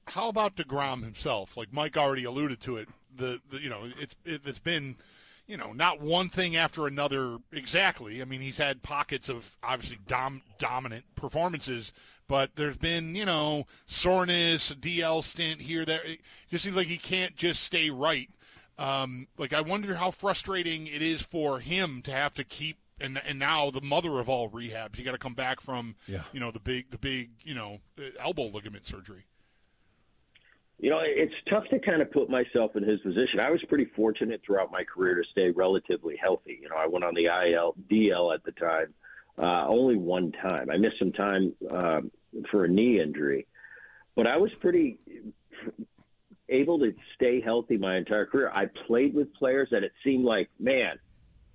How 0.06 0.30
about 0.30 0.56
deGrom 0.56 1.04
himself? 1.04 1.58
Like 1.58 1.74
Mike 1.74 1.98
already 1.98 2.24
alluded 2.24 2.60
to 2.62 2.78
it. 2.78 2.88
The, 3.16 3.42
the 3.50 3.60
you 3.60 3.70
know 3.70 3.88
it's 4.00 4.16
it, 4.26 4.42
it's 4.46 4.60
been 4.60 4.96
you 5.52 5.58
know 5.58 5.74
not 5.74 6.00
one 6.00 6.30
thing 6.30 6.56
after 6.56 6.88
another 6.88 7.38
exactly. 7.52 8.22
I 8.22 8.26
mean 8.26 8.40
he's 8.42 8.58
had 8.58 8.82
pockets 8.84 9.28
of 9.30 9.58
obviously 9.62 10.00
dom- 10.08 10.44
dominant 10.58 11.04
performances, 11.16 11.92
but 12.28 12.56
there's 12.56 12.78
been 12.78 13.14
you 13.16 13.26
know 13.26 13.66
soreness, 13.86 14.74
DL 14.74 15.22
stint 15.24 15.62
here 15.62 15.84
there. 15.86 16.02
It 16.04 16.22
just 16.50 16.64
seems 16.64 16.76
like 16.78 16.88
he 16.88 16.98
can't 16.98 17.36
just 17.36 17.64
stay 17.64 17.90
right. 17.90 18.30
Um, 18.78 19.28
like 19.38 19.52
I 19.54 19.62
wonder 19.62 19.96
how 19.96 20.10
frustrating 20.12 20.88
it 20.88 21.02
is 21.02 21.22
for 21.22 21.60
him 21.60 22.02
to 22.04 22.12
have 22.12 22.34
to 22.36 22.44
keep 22.44 22.78
and 23.00 23.22
and 23.28 23.38
now 23.38 23.70
the 23.72 23.82
mother 23.82 24.20
of 24.20 24.30
all 24.30 24.50
rehabs. 24.50 24.98
You 24.98 25.04
got 25.04 25.12
to 25.12 25.18
come 25.18 25.34
back 25.34 25.60
from 25.60 25.96
Yeah. 26.08 26.24
you 26.32 26.40
know 26.40 26.52
the 26.52 26.60
big 26.62 26.92
the 26.92 26.98
big 26.98 27.32
you 27.44 27.54
know 27.56 27.80
elbow 28.20 28.44
ligament 28.48 28.86
surgery. 28.86 29.26
You 30.82 30.90
know, 30.90 31.00
it's 31.04 31.34
tough 31.48 31.64
to 31.70 31.80
kind 31.80 32.02
of 32.02 32.12
put 32.12 32.30
myself 32.30 32.76
in 32.76 32.84
his 32.84 33.00
position. 33.02 33.40
I 33.40 33.52
was 33.52 33.62
pretty 33.70 33.86
fortunate 33.96 34.42
throughout 34.46 34.72
my 34.72 34.84
career 34.84 35.16
to 35.16 35.24
stay 35.32 35.52
relatively 35.52 36.16
healthy. 36.22 36.60
You 36.62 36.70
know, 36.70 36.76
I 36.76 36.88
went 36.88 37.06
on 37.06 37.14
the 37.14 37.26
IL, 37.26 37.76
DL 37.90 38.34
at 38.34 38.44
the 38.44 38.52
time, 38.54 38.94
uh, 39.38 39.68
only 39.68 39.96
one 39.96 40.32
time. 40.42 40.72
I 40.72 40.78
missed 40.78 40.98
some 40.98 41.12
time 41.12 41.54
um, 41.72 42.12
for 42.50 42.66
a 42.66 42.68
knee 42.68 43.00
injury, 43.00 43.46
but 44.16 44.26
I 44.28 44.38
was 44.38 44.52
pretty. 44.60 44.98
able 46.50 46.80
to 46.80 46.94
stay 47.16 47.40
healthy 47.40 47.78
my 47.78 47.96
entire 47.96 48.26
career. 48.26 48.52
I 48.54 48.66
played 48.86 49.14
with 49.14 49.34
players 49.36 49.70
that 49.72 49.84
it 49.84 49.94
seemed 50.04 50.26
like, 50.26 50.50
man, 50.60 51.00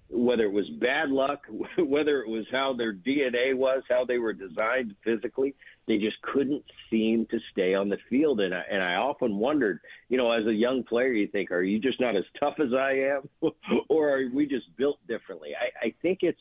whether 0.09 0.45
it 0.45 0.53
was 0.53 0.69
bad 0.81 1.11
luck, 1.11 1.41
whether 1.79 2.23
it 2.23 2.29
was 2.29 2.45
how 2.51 2.75
their 2.77 2.95
DNA 2.95 3.55
was, 3.55 3.83
how 3.89 4.05
they 4.05 4.19
were 4.19 4.33
designed 4.33 4.95
physically, 5.05 5.55
they 5.89 5.99
just 5.99 6.21
couldn't 6.23 6.65
seem 6.91 7.27
to 7.31 7.39
stay 7.53 7.75
on 7.75 7.89
the 7.89 7.99
field. 8.09 8.41
And 8.41 8.55
I, 8.55 8.63
and 8.71 8.83
I 8.83 8.95
often 8.95 9.37
wondered, 9.37 9.81
you 10.09 10.17
know, 10.17 10.31
as 10.33 10.47
a 10.47 10.53
young 10.53 10.83
player, 10.85 11.13
you 11.13 11.29
think, 11.29 11.51
are 11.51 11.63
you 11.63 11.79
just 11.79 12.01
not 12.01 12.17
as 12.17 12.25
tough 12.39 12.55
as 12.61 12.73
I 12.73 12.93
am, 12.93 13.53
or 13.89 14.17
are 14.17 14.29
we 14.33 14.47
just 14.47 14.75
built 14.77 14.99
differently? 15.07 15.51
I, 15.55 15.87
I 15.87 15.95
think 16.03 16.21
it's 16.23 16.39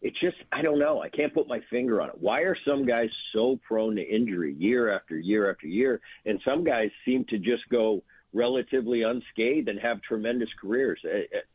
it's 0.00 0.18
just 0.20 0.36
I 0.52 0.62
don't 0.62 0.78
know. 0.78 1.02
I 1.02 1.08
can't 1.08 1.34
put 1.34 1.48
my 1.48 1.60
finger 1.70 2.00
on 2.00 2.08
it. 2.10 2.14
Why 2.20 2.42
are 2.42 2.56
some 2.64 2.86
guys 2.86 3.08
so 3.32 3.58
prone 3.66 3.96
to 3.96 4.02
injury 4.02 4.54
year 4.54 4.94
after 4.94 5.18
year 5.18 5.50
after 5.50 5.66
year, 5.66 6.00
and 6.24 6.40
some 6.44 6.62
guys 6.62 6.90
seem 7.04 7.24
to 7.30 7.38
just 7.38 7.68
go 7.68 8.02
relatively 8.32 9.02
unscathed 9.02 9.68
and 9.68 9.78
have 9.80 10.02
tremendous 10.02 10.48
careers? 10.60 11.00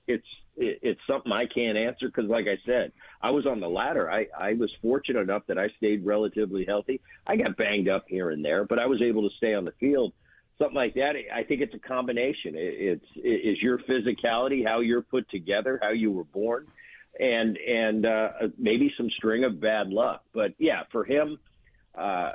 It's 0.08 0.26
it's 0.56 1.02
something 1.08 1.32
I 1.32 1.46
can't 1.48 1.78
answer 1.78 2.08
because, 2.08 2.30
like 2.30 2.46
I 2.46 2.58
said, 2.66 2.92
I 3.22 3.32
was 3.32 3.46
on 3.48 3.60
the 3.60 3.70
ladder. 3.70 4.10
I 4.12 4.28
I 4.38 4.54
was 4.54 4.72
fortunate 4.82 5.22
enough 5.22 5.44
that 5.48 5.58
I 5.58 5.70
stayed 5.78 6.06
relatively 6.06 6.66
healthy. 6.66 7.02
I 7.26 7.36
got 7.36 7.58
banged 7.58 7.90
up 7.90 8.06
here 8.08 8.30
and 8.32 8.44
there, 8.44 8.66
but 8.66 8.80
I 8.80 8.86
was 8.86 9.02
able 9.02 9.28
to 9.28 9.36
stay 9.38 9.54
on 9.54 9.66
the 9.66 9.74
field. 9.80 10.14
Something 10.60 10.76
like 10.76 10.94
that. 10.94 11.14
I 11.34 11.44
think 11.44 11.62
it's 11.62 11.74
a 11.74 11.80
combination. 11.80 12.54
It's 12.56 13.06
is 13.16 13.62
your 13.62 13.80
physicality, 13.80 14.66
how 14.66 14.82
you're 14.82 15.02
put 15.02 15.30
together, 15.30 15.80
how 15.82 15.90
you 15.92 16.12
were 16.12 16.26
born 16.26 16.68
and 17.20 17.58
and 17.58 18.06
uh, 18.06 18.30
maybe 18.58 18.94
some 18.98 19.10
string 19.18 19.44
of 19.44 19.60
bad 19.60 19.90
luck. 19.90 20.24
But 20.34 20.54
yeah, 20.58 20.84
for 20.92 21.06
him, 21.06 21.38
uh, 21.98 22.32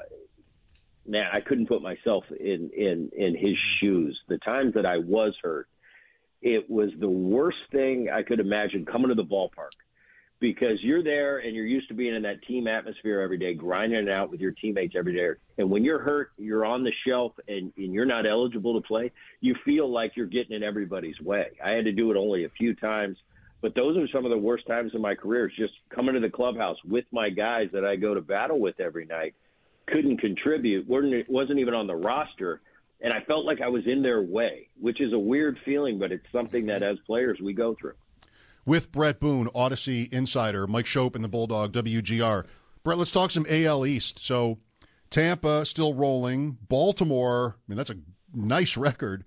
man, 1.08 1.26
I 1.32 1.40
couldn't 1.40 1.66
put 1.66 1.82
myself 1.82 2.24
in 2.30 2.70
in 2.76 3.10
in 3.16 3.36
his 3.36 3.56
shoes. 3.80 4.18
The 4.28 4.38
times 4.38 4.74
that 4.74 4.86
I 4.86 4.98
was 4.98 5.34
hurt, 5.42 5.68
it 6.42 6.68
was 6.70 6.90
the 6.98 7.08
worst 7.08 7.58
thing 7.72 8.08
I 8.12 8.22
could 8.22 8.40
imagine 8.40 8.84
coming 8.84 9.08
to 9.08 9.14
the 9.14 9.24
ballpark 9.24 9.72
because 10.40 10.78
you're 10.82 11.02
there 11.02 11.38
and 11.38 11.56
you're 11.56 11.66
used 11.66 11.88
to 11.88 11.94
being 11.94 12.14
in 12.14 12.22
that 12.22 12.42
team 12.46 12.68
atmosphere 12.68 13.20
every 13.20 13.38
day, 13.38 13.54
grinding 13.54 14.06
it 14.06 14.08
out 14.08 14.30
with 14.30 14.40
your 14.40 14.52
teammates 14.52 14.94
every 14.96 15.12
day. 15.14 15.30
And 15.56 15.68
when 15.68 15.82
you're 15.82 15.98
hurt, 15.98 16.30
you're 16.36 16.64
on 16.64 16.84
the 16.84 16.92
shelf 17.04 17.32
and, 17.48 17.72
and 17.76 17.92
you're 17.92 18.06
not 18.06 18.24
eligible 18.24 18.80
to 18.80 18.86
play, 18.86 19.10
you 19.40 19.56
feel 19.64 19.92
like 19.92 20.12
you're 20.14 20.26
getting 20.26 20.54
in 20.54 20.62
everybody's 20.62 21.20
way. 21.20 21.58
I 21.64 21.70
had 21.70 21.86
to 21.86 21.92
do 21.92 22.12
it 22.12 22.16
only 22.16 22.44
a 22.44 22.50
few 22.50 22.76
times 22.76 23.16
but 23.60 23.74
those 23.74 23.96
are 23.96 24.08
some 24.12 24.24
of 24.24 24.30
the 24.30 24.38
worst 24.38 24.66
times 24.66 24.92
in 24.94 25.00
my 25.00 25.14
career. 25.14 25.46
It's 25.46 25.56
just 25.56 25.74
coming 25.94 26.14
to 26.14 26.20
the 26.20 26.30
clubhouse 26.30 26.76
with 26.84 27.04
my 27.10 27.28
guys 27.28 27.68
that 27.72 27.84
I 27.84 27.96
go 27.96 28.14
to 28.14 28.20
battle 28.20 28.60
with 28.60 28.78
every 28.80 29.04
night. 29.04 29.34
Couldn't 29.92 30.18
contribute. 30.18 30.86
wasn't 30.88 31.28
wasn't 31.28 31.58
even 31.58 31.74
on 31.74 31.86
the 31.86 31.94
roster, 31.94 32.60
and 33.00 33.12
I 33.12 33.20
felt 33.22 33.44
like 33.44 33.60
I 33.60 33.68
was 33.68 33.86
in 33.86 34.02
their 34.02 34.22
way, 34.22 34.68
which 34.78 35.00
is 35.00 35.12
a 35.12 35.18
weird 35.18 35.58
feeling, 35.64 35.98
but 35.98 36.12
it's 36.12 36.26
something 36.32 36.66
that 36.66 36.82
as 36.82 36.98
players 37.06 37.38
we 37.42 37.52
go 37.52 37.74
through. 37.80 37.94
With 38.66 38.92
Bret 38.92 39.18
Boone, 39.18 39.48
Odyssey 39.54 40.08
Insider, 40.12 40.66
Mike 40.66 40.84
Schopp, 40.84 41.14
and 41.14 41.24
the 41.24 41.28
Bulldog 41.28 41.72
WGR. 41.72 42.44
Bret, 42.84 42.98
let's 42.98 43.10
talk 43.10 43.30
some 43.30 43.46
AL 43.48 43.86
East. 43.86 44.18
So 44.18 44.58
Tampa 45.10 45.64
still 45.64 45.94
rolling. 45.94 46.58
Baltimore, 46.68 47.56
I 47.56 47.62
mean 47.66 47.76
that's 47.76 47.90
a 47.90 47.98
nice 48.34 48.76
record. 48.76 49.24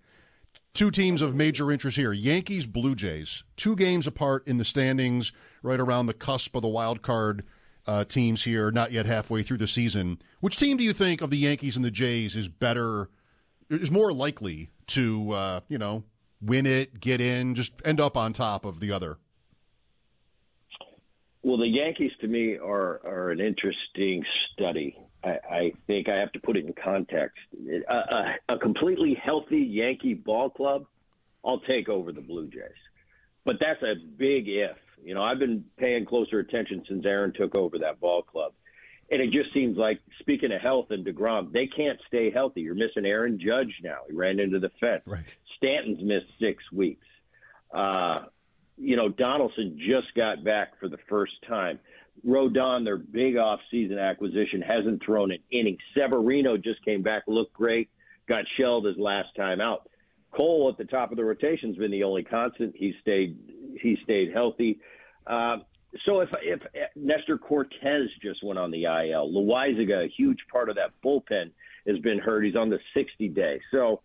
Two 0.73 0.91
teams 0.91 1.21
of 1.21 1.35
major 1.35 1.71
interest 1.71 1.97
here 1.97 2.13
Yankees, 2.13 2.67
Blue 2.67 2.95
Jays. 2.95 3.43
Two 3.55 3.75
games 3.75 4.05
apart 4.05 4.47
in 4.47 4.57
the 4.57 4.65
standings, 4.65 5.31
right 5.63 5.79
around 5.79 6.05
the 6.05 6.13
cusp 6.13 6.55
of 6.55 6.61
the 6.61 6.67
wild 6.67 7.01
card 7.01 7.43
uh, 7.87 8.03
teams 8.05 8.43
here, 8.43 8.71
not 8.71 8.91
yet 8.91 9.05
halfway 9.05 9.43
through 9.43 9.57
the 9.57 9.67
season. 9.67 10.21
Which 10.39 10.57
team 10.57 10.77
do 10.77 10.83
you 10.83 10.93
think 10.93 11.21
of 11.21 11.29
the 11.29 11.37
Yankees 11.37 11.75
and 11.75 11.85
the 11.85 11.91
Jays 11.91 12.35
is 12.35 12.47
better, 12.47 13.09
is 13.69 13.91
more 13.91 14.11
likely 14.13 14.69
to, 14.87 15.31
uh, 15.31 15.59
you 15.67 15.77
know, 15.77 16.03
win 16.41 16.65
it, 16.65 16.99
get 16.99 17.21
in, 17.21 17.55
just 17.55 17.73
end 17.85 17.99
up 17.99 18.17
on 18.17 18.33
top 18.33 18.65
of 18.65 18.79
the 18.79 18.91
other? 18.91 19.17
Well, 21.43 21.57
the 21.57 21.67
Yankees 21.67 22.11
to 22.21 22.27
me 22.27 22.57
are 22.57 23.01
are 23.03 23.31
an 23.31 23.39
interesting 23.39 24.23
study. 24.53 24.95
I, 25.23 25.29
I 25.29 25.71
think 25.87 26.07
I 26.07 26.17
have 26.17 26.31
to 26.33 26.39
put 26.39 26.55
it 26.55 26.65
in 26.65 26.73
context. 26.73 27.39
A, 27.89 27.93
a, 27.93 28.35
a 28.55 28.59
completely 28.59 29.15
healthy 29.15 29.57
Yankee 29.57 30.13
ball 30.13 30.51
club, 30.51 30.85
I'll 31.43 31.61
take 31.61 31.89
over 31.89 32.11
the 32.11 32.21
Blue 32.21 32.47
Jays, 32.47 32.69
but 33.43 33.55
that's 33.59 33.81
a 33.81 33.95
big 34.17 34.47
if. 34.47 34.77
You 35.03 35.13
know, 35.13 35.23
I've 35.23 35.39
been 35.39 35.65
paying 35.77 36.05
closer 36.05 36.39
attention 36.39 36.83
since 36.87 37.05
Aaron 37.05 37.33
took 37.33 37.55
over 37.55 37.79
that 37.79 37.99
ball 37.99 38.21
club. 38.21 38.53
And 39.09 39.21
it 39.21 39.31
just 39.31 39.51
seems 39.51 39.77
like, 39.77 39.99
speaking 40.19 40.53
of 40.53 40.61
health 40.61 40.91
and 40.91 41.05
deGrom, 41.05 41.51
they 41.51 41.67
can't 41.67 41.99
stay 42.07 42.31
healthy. 42.31 42.61
You're 42.61 42.75
missing 42.75 43.05
Aaron 43.05 43.39
Judge 43.39 43.73
now. 43.83 43.97
He 44.07 44.15
ran 44.15 44.39
into 44.39 44.59
the 44.59 44.71
fence. 44.79 45.03
Right. 45.05 45.25
Stanton's 45.57 46.01
missed 46.01 46.27
six 46.39 46.63
weeks. 46.71 47.05
Uh, 47.73 48.25
you 48.77 48.95
know, 48.95 49.09
Donaldson 49.09 49.77
just 49.77 50.13
got 50.15 50.43
back 50.43 50.79
for 50.79 50.87
the 50.87 50.97
first 51.09 51.33
time. 51.47 51.79
Rodon, 52.25 52.85
their 52.85 52.97
big 52.97 53.35
off-season 53.35 53.97
acquisition, 53.97 54.61
hasn't 54.61 55.03
thrown 55.03 55.31
an 55.31 55.39
inning. 55.51 55.77
Severino 55.93 56.55
just 56.55 56.83
came 56.85 57.01
back, 57.01 57.23
looked 57.27 57.53
great, 57.53 57.89
got 58.27 58.45
shelled 58.57 58.85
his 58.85 58.97
last 58.97 59.35
time 59.35 59.59
out. 59.59 59.89
Cole 60.31 60.69
at 60.71 60.77
the 60.77 60.85
top 60.89 61.11
of 61.11 61.17
the 61.17 61.23
rotation 61.25 61.69
has 61.69 61.77
been 61.77 61.91
the 61.91 62.03
only 62.03 62.23
constant. 62.23 62.75
He 62.77 62.93
stayed 63.01 63.37
he 63.81 63.97
stayed 64.03 64.31
healthy. 64.33 64.79
Uh, 65.27 65.57
so 66.05 66.21
if 66.21 66.29
if 66.41 66.61
Nestor 66.95 67.37
Cortes 67.37 68.09
just 68.21 68.43
went 68.43 68.57
on 68.57 68.71
the 68.71 68.85
IL, 68.85 69.31
Loaisiga, 69.31 70.05
a 70.05 70.09
huge 70.15 70.39
part 70.51 70.69
of 70.69 70.75
that 70.75 70.91
bullpen, 71.03 71.51
has 71.87 71.99
been 71.99 72.19
hurt. 72.19 72.45
He's 72.45 72.55
on 72.55 72.69
the 72.69 72.79
60 72.93 73.27
day. 73.29 73.59
So 73.71 74.01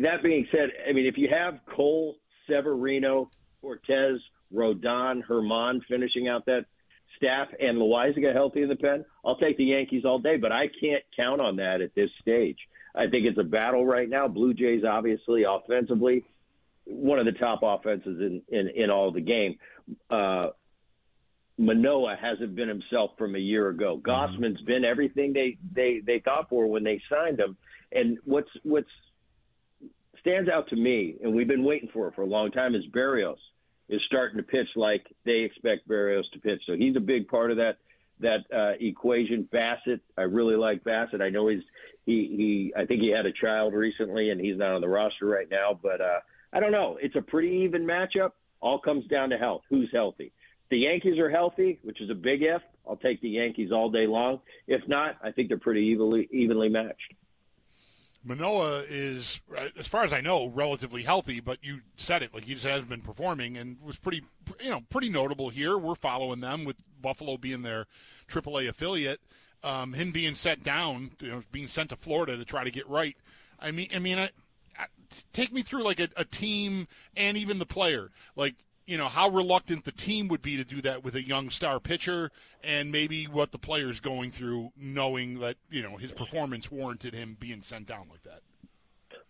that 0.00 0.22
being 0.22 0.46
said, 0.50 0.70
I 0.88 0.92
mean, 0.92 1.06
if 1.06 1.16
you 1.16 1.28
have 1.30 1.60
Cole, 1.74 2.16
Severino, 2.48 3.30
Cortes, 3.62 4.20
Rodon, 4.52 5.22
Germán 5.26 5.80
finishing 5.88 6.28
out 6.28 6.44
that 6.46 6.66
staff, 7.16 7.48
and 7.60 7.78
Loaisiga 7.78 8.32
healthy 8.32 8.62
in 8.62 8.68
the 8.68 8.76
pen, 8.76 9.04
I'll 9.24 9.38
take 9.38 9.56
the 9.56 9.64
Yankees 9.64 10.04
all 10.04 10.18
day. 10.18 10.36
But 10.36 10.52
I 10.52 10.66
can't 10.80 11.02
count 11.16 11.40
on 11.40 11.56
that 11.56 11.80
at 11.80 11.94
this 11.94 12.10
stage. 12.20 12.58
I 12.94 13.08
think 13.08 13.26
it's 13.26 13.38
a 13.38 13.44
battle 13.44 13.84
right 13.84 14.08
now. 14.08 14.28
Blue 14.28 14.54
Jays, 14.54 14.84
obviously, 14.84 15.44
offensively, 15.44 16.24
one 16.86 17.18
of 17.18 17.26
the 17.26 17.32
top 17.32 17.60
offenses 17.62 18.20
in 18.20 18.42
in, 18.48 18.68
in 18.68 18.90
all 18.90 19.12
the 19.12 19.20
game. 19.20 19.58
Uh, 20.10 20.48
Manoah 21.56 22.16
hasn't 22.20 22.56
been 22.56 22.68
himself 22.68 23.12
from 23.16 23.36
a 23.36 23.38
year 23.38 23.68
ago. 23.68 23.96
Mm-hmm. 23.96 24.10
Gausman's 24.10 24.60
been 24.62 24.84
everything 24.84 25.32
they 25.32 25.56
they 25.72 26.00
they 26.04 26.20
thought 26.20 26.48
for 26.48 26.66
when 26.66 26.84
they 26.84 27.00
signed 27.10 27.38
him. 27.38 27.56
And 27.92 28.18
what's 28.24 28.50
what's 28.62 28.88
stands 30.20 30.48
out 30.48 30.68
to 30.68 30.76
me, 30.76 31.16
and 31.22 31.34
we've 31.34 31.48
been 31.48 31.64
waiting 31.64 31.90
for 31.92 32.08
it 32.08 32.14
for 32.14 32.22
a 32.22 32.26
long 32.26 32.50
time, 32.50 32.74
is 32.74 32.84
Berrios 32.94 33.36
is 33.88 34.00
starting 34.06 34.38
to 34.38 34.42
pitch 34.42 34.68
like 34.76 35.04
they 35.24 35.40
expect 35.40 35.86
Berrios 35.86 36.24
to 36.32 36.40
pitch. 36.40 36.62
So 36.66 36.74
he's 36.74 36.96
a 36.96 37.00
big 37.00 37.28
part 37.28 37.50
of 37.50 37.58
that 37.58 37.76
that 38.20 38.44
uh, 38.54 38.72
equation. 38.80 39.48
Bassitt, 39.52 40.00
I 40.16 40.22
really 40.22 40.56
like 40.56 40.82
Bassitt. 40.82 41.20
I 41.20 41.30
know 41.30 41.48
he's 41.48 41.62
he 42.06 42.34
he. 42.36 42.72
I 42.76 42.86
think 42.86 43.00
he 43.00 43.10
had 43.10 43.26
a 43.26 43.32
child 43.32 43.74
recently, 43.74 44.30
and 44.30 44.40
he's 44.40 44.56
not 44.56 44.72
on 44.72 44.80
the 44.80 44.88
roster 44.88 45.26
right 45.26 45.48
now. 45.50 45.78
But 45.80 46.00
uh, 46.00 46.20
I 46.54 46.60
don't 46.60 46.72
know. 46.72 46.98
It's 47.02 47.16
a 47.16 47.20
pretty 47.20 47.64
even 47.64 47.84
matchup. 47.84 48.30
All 48.60 48.78
comes 48.78 49.06
down 49.08 49.28
to 49.30 49.36
health. 49.36 49.62
Who's 49.68 49.90
healthy? 49.92 50.32
the 50.70 50.78
Yankees 50.78 51.18
are 51.18 51.30
healthy, 51.30 51.78
which 51.82 52.00
is 52.00 52.10
a 52.10 52.14
big 52.14 52.42
if. 52.42 52.60
I'll 52.88 52.96
take 52.96 53.20
the 53.20 53.28
Yankees 53.28 53.70
all 53.70 53.90
day 53.90 54.06
long. 54.06 54.40
If 54.66 54.86
not, 54.88 55.16
I 55.22 55.30
think 55.30 55.48
they're 55.48 55.56
pretty 55.56 55.82
evenly 55.82 56.28
evenly 56.32 56.68
matched. 56.68 57.14
Manoah 58.24 58.84
is, 58.88 59.40
as 59.78 59.86
far 59.86 60.02
as 60.02 60.12
I 60.12 60.20
know, 60.22 60.46
relatively 60.46 61.02
healthy, 61.02 61.40
but 61.40 61.58
you 61.62 61.80
said 61.96 62.22
it 62.22 62.34
like 62.34 62.44
he 62.44 62.54
just 62.54 62.66
has 62.66 62.86
been 62.86 63.02
performing 63.02 63.58
and 63.58 63.76
was 63.82 63.98
pretty, 63.98 64.22
you 64.62 64.70
know, 64.70 64.80
pretty 64.88 65.10
notable 65.10 65.50
here. 65.50 65.76
We're 65.76 65.94
following 65.94 66.40
them 66.40 66.64
with 66.64 66.76
Buffalo 67.00 67.36
being 67.36 67.62
their 67.62 67.86
AAA 68.28 68.68
affiliate. 68.68 69.20
Um, 69.62 69.92
him 69.92 70.10
being 70.10 70.34
sent 70.34 70.64
down, 70.64 71.12
you 71.20 71.30
know, 71.30 71.42
being 71.52 71.68
sent 71.68 71.90
to 71.90 71.96
Florida 71.96 72.36
to 72.36 72.44
try 72.44 72.64
to 72.64 72.70
get 72.70 72.88
right. 72.88 73.16
I 73.60 73.70
mean, 73.70 73.88
I 73.94 73.98
mean, 73.98 74.28
take 75.32 75.52
me 75.52 75.62
through 75.62 75.82
like 75.82 76.00
a, 76.00 76.08
a 76.16 76.24
team 76.24 76.88
and 77.16 77.36
even 77.36 77.58
the 77.58 77.66
player. 77.66 78.10
Like 78.36 78.54
you 78.86 78.98
know 78.98 79.08
how 79.08 79.28
reluctant 79.28 79.84
the 79.84 79.92
team 79.92 80.28
would 80.28 80.42
be 80.42 80.56
to 80.56 80.64
do 80.64 80.82
that 80.82 81.02
with 81.02 81.14
a 81.14 81.22
young 81.22 81.50
star 81.50 81.80
pitcher, 81.80 82.30
and 82.62 82.92
maybe 82.92 83.24
what 83.24 83.52
the 83.52 83.58
player's 83.58 84.00
going 84.00 84.30
through, 84.30 84.72
knowing 84.76 85.40
that 85.40 85.56
you 85.70 85.82
know 85.82 85.96
his 85.96 86.12
performance 86.12 86.70
warranted 86.70 87.14
him 87.14 87.36
being 87.38 87.62
sent 87.62 87.86
down 87.86 88.08
like 88.10 88.22
that. 88.24 88.40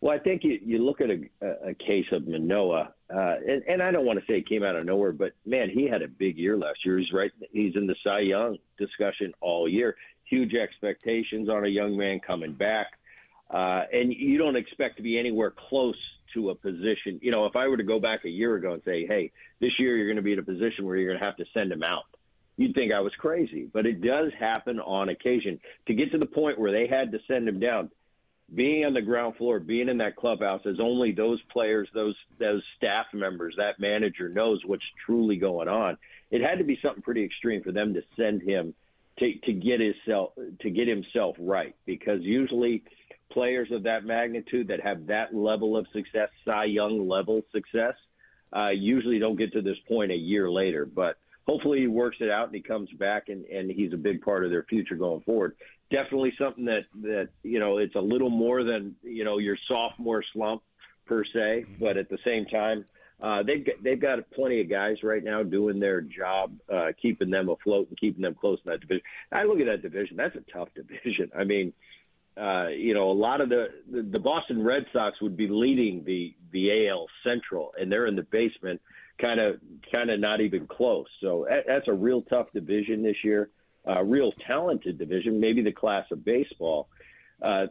Well, 0.01 0.15
I 0.15 0.19
think 0.19 0.45
you, 0.45 0.59
you 0.63 0.85
look 0.85 1.01
at 1.01 1.09
a, 1.09 1.71
a 1.71 1.75
case 1.75 2.05
of 2.13 2.29
Manoah, 2.29 2.93
uh, 3.09 3.37
and, 3.49 3.63
and 3.67 3.83
I 3.83 3.91
don't 3.91 4.05
want 4.05 4.19
to 4.19 4.27
say 4.27 4.39
it 4.39 4.49
came 4.49 4.63
out 4.63 4.77
of 4.77 4.85
nowhere, 4.85 5.13
but 5.13 5.33
man, 5.47 5.71
he 5.71 5.89
had 5.89 6.03
a 6.03 6.09
big 6.09 6.37
year 6.37 6.59
last 6.59 6.85
year. 6.85 6.99
He's 6.99 7.13
right; 7.13 7.31
he's 7.53 7.75
in 7.77 7.87
the 7.87 7.97
Cy 8.05 8.21
Young 8.21 8.59
discussion 8.77 9.33
all 9.41 9.69
year. 9.69 9.97
Huge 10.25 10.55
expectations 10.55 11.49
on 11.49 11.65
a 11.65 11.69
young 11.69 11.97
man 11.97 12.21
coming 12.21 12.53
back, 12.53 12.89
uh, 13.51 13.83
and 13.93 14.13
you 14.13 14.39
don't 14.39 14.57
expect 14.57 14.97
to 14.97 15.03
be 15.03 15.19
anywhere 15.19 15.53
close 15.69 15.97
to 16.35 16.51
a 16.51 16.55
position. 16.55 17.21
You 17.23 17.31
know, 17.31 17.47
if 17.47 17.57
I 17.57 17.69
were 17.69 17.77
to 17.77 17.85
go 17.85 18.01
back 18.01 18.25
a 18.25 18.29
year 18.29 18.57
ago 18.57 18.73
and 18.73 18.83
say, 18.85 19.07
hey, 19.07 19.31
this 19.61 19.73
year 19.79 19.97
you're 19.97 20.09
going 20.09 20.17
to 20.17 20.23
be 20.23 20.33
in 20.33 20.39
a 20.39 20.43
position 20.43 20.85
where 20.85 20.97
you're 20.97 21.09
going 21.09 21.21
to 21.21 21.25
have 21.25 21.37
to 21.37 21.45
send 21.55 21.71
him 21.71 21.83
out, 21.83 22.05
you'd 22.57 22.75
think 22.75 22.93
I 22.93 23.01
was 23.01 23.13
crazy. 23.19 23.69
But 23.73 23.87
it 23.87 24.01
does 24.01 24.33
happen 24.39 24.81
on 24.81 25.09
occasion. 25.09 25.61
To 25.87 25.95
get 25.95 26.11
to 26.13 26.19
the 26.19 26.27
point 26.27 26.59
where 26.59 26.73
they 26.73 26.87
had 26.87 27.13
to 27.13 27.19
send 27.29 27.49
him 27.49 27.61
down, 27.61 27.91
being 28.55 28.85
on 28.85 28.95
the 28.95 29.03
ground 29.03 29.37
floor, 29.37 29.59
being 29.59 29.89
in 29.89 29.99
that 29.99 30.17
clubhouse, 30.17 30.61
as 30.67 30.77
only 30.81 31.13
those 31.13 31.41
players, 31.51 31.89
those 31.95 32.15
those 32.39 32.63
staff 32.77 33.07
members, 33.15 33.55
that 33.57 33.81
manager 33.81 34.29
knows 34.29 34.61
what's 34.67 34.85
truly 35.07 35.37
going 35.37 35.69
on. 35.69 35.97
It 36.31 36.43
had 36.43 36.59
to 36.59 36.65
be 36.65 36.79
something 36.83 37.03
pretty 37.03 37.25
extreme 37.25 37.63
for 37.63 37.73
them 37.73 37.95
to 37.95 38.03
send 38.17 38.43
him 38.43 38.75
to 39.19 39.33
to 39.45 39.53
get 39.53 39.81
himself 39.81 40.33
to 40.61 40.71
get 40.71 40.89
himself 40.89 41.37
right, 41.39 41.75
because 41.87 42.21
usually 42.23 42.83
players 43.35 43.69
of 43.73 43.83
that 43.83 44.05
magnitude 44.05 44.69
that 44.69 44.81
have 44.81 45.07
that 45.09 45.35
level 45.35 45.77
of 45.77 45.87
success, 45.93 46.31
Cy 46.45 46.65
Young 46.65 47.07
level 47.07 47.43
success, 47.53 47.95
uh, 48.57 48.71
usually 48.71 49.19
don't 49.19 49.37
get 49.37 49.53
to 49.53 49.61
this 49.61 49.77
point 49.87 50.13
a 50.13 50.17
year 50.17 50.51
later. 50.51 50.87
But 50.87 51.19
hopefully 51.47 51.81
he 51.81 51.87
works 51.87 52.19
it 52.21 52.31
out 52.31 52.47
and 52.47 52.55
he 52.55 52.63
comes 52.63 52.89
back 52.99 53.29
and, 53.29 53.45
and 53.47 53.71
he's 53.71 53.93
a 53.93 53.99
big 53.99 54.23
part 54.23 54.45
of 54.45 54.51
their 54.51 54.63
future 54.63 54.95
going 54.95 55.21
forward. 55.23 55.57
Definitely 55.91 56.33
something 56.39 56.65
that, 56.65 56.85
that, 57.03 57.29
you 57.43 57.59
know, 57.59 57.79
it's 57.79 57.97
a 57.97 58.01
little 58.01 58.31
more 58.31 58.65
than, 58.65 58.95
you 59.03 59.25
know, 59.25 59.39
your 59.39 59.59
sophomore 59.69 60.25
slump 60.33 60.63
per 61.07 61.25
se, 61.25 61.67
but 61.79 61.97
at 61.97 62.09
the 62.09 62.19
same 62.25 62.47
time, 62.47 62.85
uh, 63.23 63.43
they've 63.43 63.65
got, 63.65 63.75
they've 63.83 64.01
got 64.01 64.19
plenty 64.31 64.61
of 64.61 64.69
guys 64.69 64.97
right 65.03 65.23
now 65.23 65.43
doing 65.43 65.79
their 65.79 66.01
job, 66.01 66.53
uh, 66.73 66.89
keeping 67.01 67.31
them 67.31 67.49
afloat 67.49 67.89
and 67.89 67.99
keeping 67.99 68.23
them 68.23 68.35
close 68.35 68.59
in 68.65 68.73
that 68.73 68.81
division. 68.81 69.03
I 69.31 69.45
look 69.45 69.61
at 69.61 69.67
that 69.67 69.83
division. 69.83 70.17
That's 70.17 70.37
a 70.37 70.53
tough 70.53 70.69
division. 70.75 71.31
I 71.39 71.45
mean, 71.45 71.73
uh, 72.37 72.69
you 72.69 72.95
know, 72.95 73.11
a 73.11 73.13
lot 73.13 73.41
of 73.41 73.49
the, 73.49 73.69
the 73.91 74.03
the 74.03 74.19
Boston 74.19 74.63
Red 74.63 74.87
Sox 74.93 75.21
would 75.21 75.37
be 75.37 75.47
leading 75.49 76.03
the 76.05 76.35
the 76.53 76.89
AL 76.89 77.07
Central, 77.23 77.73
and 77.79 77.91
they're 77.91 78.07
in 78.07 78.17
the 78.17 78.23
basement, 78.23 78.81
kind 79.21 79.39
of 79.39 79.61
kind 79.93 80.11
of 80.11 80.19
not 80.19 80.41
even 80.41 80.67
close. 80.67 81.07
So 81.21 81.47
that's 81.67 81.87
a 81.87 81.93
real 81.93 82.23
tough 82.23 82.49
division 82.53 83.05
this 83.05 83.17
year, 83.23 83.51
a 83.85 84.05
real 84.05 84.33
talented 84.47 84.99
division, 84.99 85.39
maybe 85.39 85.63
the 85.63 85.73
class 85.73 86.07
of 86.11 86.25
baseball. 86.25 86.89
Uh, 87.41 87.67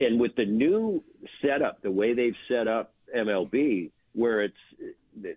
and 0.00 0.18
with 0.18 0.34
the 0.36 0.46
new 0.46 1.02
setup, 1.42 1.82
the 1.82 1.90
way 1.90 2.14
they've 2.14 2.36
set 2.48 2.66
up 2.66 2.94
MLB, 3.14 3.90
where 4.14 4.42
it's 4.42 4.56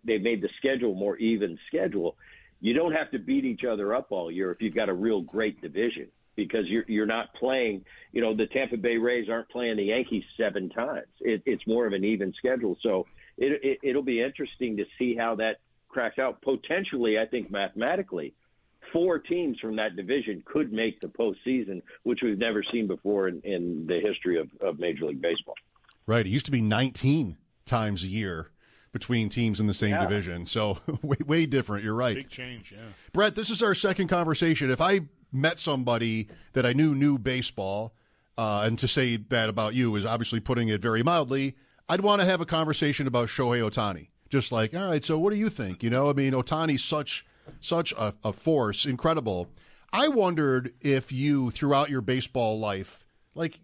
they've 0.05 0.21
made 0.21 0.41
the 0.41 0.49
schedule 0.59 0.95
more 0.95 1.17
even 1.17 1.57
schedule, 1.67 2.15
you 2.61 2.73
don't 2.73 2.93
have 2.93 3.11
to 3.11 3.19
beat 3.19 3.43
each 3.43 3.65
other 3.65 3.93
up 3.93 4.11
all 4.11 4.31
year 4.31 4.49
if 4.51 4.61
you've 4.61 4.75
got 4.75 4.87
a 4.87 4.93
real 4.93 5.21
great 5.21 5.61
division 5.61 6.07
because 6.35 6.65
you're 6.67 6.85
you're 6.88 7.05
not 7.05 7.33
playing. 7.35 7.83
You 8.11 8.21
know, 8.21 8.35
the 8.35 8.47
Tampa 8.47 8.77
Bay 8.77 8.97
Rays 8.97 9.29
aren't 9.29 9.50
playing 9.50 9.77
the 9.77 9.83
Yankees 9.83 10.23
seven 10.38 10.69
times. 10.69 11.07
It, 11.19 11.41
it's 11.45 11.65
more 11.67 11.85
of 11.85 11.93
an 11.93 12.03
even 12.03 12.33
schedule, 12.38 12.77
so 12.81 13.05
it, 13.38 13.59
it 13.63 13.79
it'll 13.83 14.03
be 14.03 14.21
interesting 14.21 14.77
to 14.77 14.85
see 14.97 15.15
how 15.15 15.35
that 15.35 15.59
cracks 15.89 16.19
out. 16.19 16.41
Potentially, 16.41 17.19
I 17.19 17.25
think 17.25 17.51
mathematically, 17.51 18.33
four 18.91 19.19
teams 19.19 19.59
from 19.59 19.75
that 19.77 19.95
division 19.95 20.43
could 20.45 20.71
make 20.71 21.00
the 21.01 21.07
postseason, 21.07 21.81
which 22.03 22.19
we've 22.23 22.38
never 22.38 22.63
seen 22.71 22.88
before 22.88 23.27
in, 23.27 23.41
in 23.43 23.85
the 23.88 24.00
history 24.00 24.39
of, 24.39 24.50
of 24.61 24.79
Major 24.79 25.05
League 25.05 25.21
Baseball. 25.21 25.55
Right. 26.05 26.25
It 26.25 26.29
used 26.29 26.45
to 26.47 26.51
be 26.51 26.61
19 26.61 27.38
times 27.65 28.03
a 28.03 28.07
year 28.07 28.51
between 28.91 29.29
teams 29.29 29.59
in 29.59 29.67
the 29.67 29.73
same 29.73 29.91
yeah. 29.91 30.01
division. 30.01 30.45
So 30.45 30.79
way, 31.01 31.17
way 31.25 31.45
different. 31.45 31.83
You're 31.83 31.95
right. 31.95 32.15
Big 32.15 32.29
change, 32.29 32.71
yeah. 32.71 32.79
Bret, 33.13 33.35
this 33.35 33.50
is 33.50 33.63
our 33.63 33.73
second 33.73 34.07
conversation. 34.07 34.69
If 34.71 34.81
I 34.81 35.01
met 35.31 35.59
somebody 35.59 36.27
that 36.53 36.65
I 36.65 36.73
knew 36.73 36.95
knew 36.95 37.17
baseball, 37.17 37.93
uh, 38.38 38.63
and 38.65 38.77
to 38.79 38.88
say 38.88 39.17
that 39.17 39.50
about 39.50 39.73
you 39.73 39.95
is 39.95 40.05
obviously 40.05 40.39
putting 40.39 40.69
it 40.69 40.81
very 40.81 41.03
mildly, 41.03 41.55
I'd 41.89 42.01
want 42.01 42.21
to 42.21 42.25
have 42.25 42.41
a 42.41 42.45
conversation 42.45 43.07
about 43.07 43.27
Shohei 43.27 43.61
Ohtani. 43.69 44.07
Just 44.29 44.51
like, 44.51 44.73
all 44.73 44.89
right, 44.89 45.03
so 45.03 45.19
what 45.19 45.31
do 45.31 45.35
you 45.38 45.50
think? 45.50 45.83
You 45.83 45.89
know, 45.89 46.09
I 46.09 46.13
mean, 46.13 46.33
Ohtani's 46.33 46.83
such 46.83 47.25
such 47.59 47.91
a, 47.93 48.13
a 48.23 48.31
force, 48.31 48.85
incredible. 48.85 49.50
I 49.91 50.07
wondered 50.07 50.73
if 50.79 51.11
you, 51.11 51.51
throughout 51.51 51.89
your 51.89 52.01
baseball 52.01 52.59
life, 52.59 53.05
like, 53.35 53.59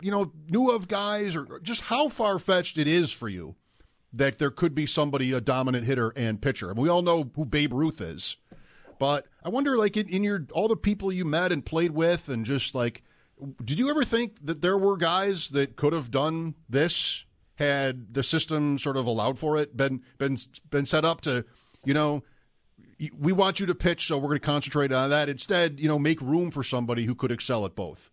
you 0.00 0.10
know, 0.10 0.32
knew 0.48 0.70
of 0.70 0.88
guys 0.88 1.36
or 1.36 1.60
just 1.62 1.82
how 1.82 2.08
far 2.08 2.38
fetched 2.38 2.78
it 2.78 2.88
is 2.88 3.12
for 3.12 3.28
you 3.28 3.56
that 4.12 4.38
there 4.38 4.50
could 4.50 4.74
be 4.74 4.86
somebody, 4.86 5.32
a 5.32 5.40
dominant 5.40 5.86
hitter 5.86 6.12
and 6.16 6.40
pitcher. 6.40 6.70
I 6.70 6.72
mean, 6.72 6.82
we 6.82 6.88
all 6.88 7.02
know 7.02 7.30
who 7.36 7.44
Babe 7.44 7.74
Ruth 7.74 8.00
is. 8.00 8.36
But 9.00 9.26
I 9.42 9.48
wonder, 9.48 9.78
like 9.78 9.96
in, 9.96 10.10
in 10.10 10.22
your 10.22 10.46
all 10.52 10.68
the 10.68 10.76
people 10.76 11.10
you 11.10 11.24
met 11.24 11.52
and 11.52 11.64
played 11.64 11.90
with, 11.90 12.28
and 12.28 12.44
just 12.44 12.74
like, 12.74 13.02
did 13.64 13.78
you 13.78 13.88
ever 13.88 14.04
think 14.04 14.36
that 14.44 14.60
there 14.60 14.76
were 14.76 14.98
guys 14.98 15.48
that 15.48 15.74
could 15.74 15.94
have 15.94 16.10
done 16.10 16.54
this 16.68 17.24
had 17.54 18.12
the 18.12 18.22
system 18.22 18.78
sort 18.78 18.98
of 18.98 19.06
allowed 19.06 19.38
for 19.38 19.56
it, 19.56 19.74
been 19.74 20.02
been 20.18 20.36
been 20.68 20.84
set 20.84 21.06
up 21.06 21.22
to, 21.22 21.46
you 21.82 21.94
know, 21.94 22.22
we 23.18 23.32
want 23.32 23.58
you 23.58 23.64
to 23.64 23.74
pitch, 23.74 24.06
so 24.06 24.18
we're 24.18 24.28
going 24.28 24.40
to 24.40 24.46
concentrate 24.46 24.92
on 24.92 25.08
that. 25.08 25.30
Instead, 25.30 25.80
you 25.80 25.88
know, 25.88 25.98
make 25.98 26.20
room 26.20 26.50
for 26.50 26.62
somebody 26.62 27.04
who 27.04 27.14
could 27.14 27.32
excel 27.32 27.64
at 27.64 27.74
both. 27.74 28.10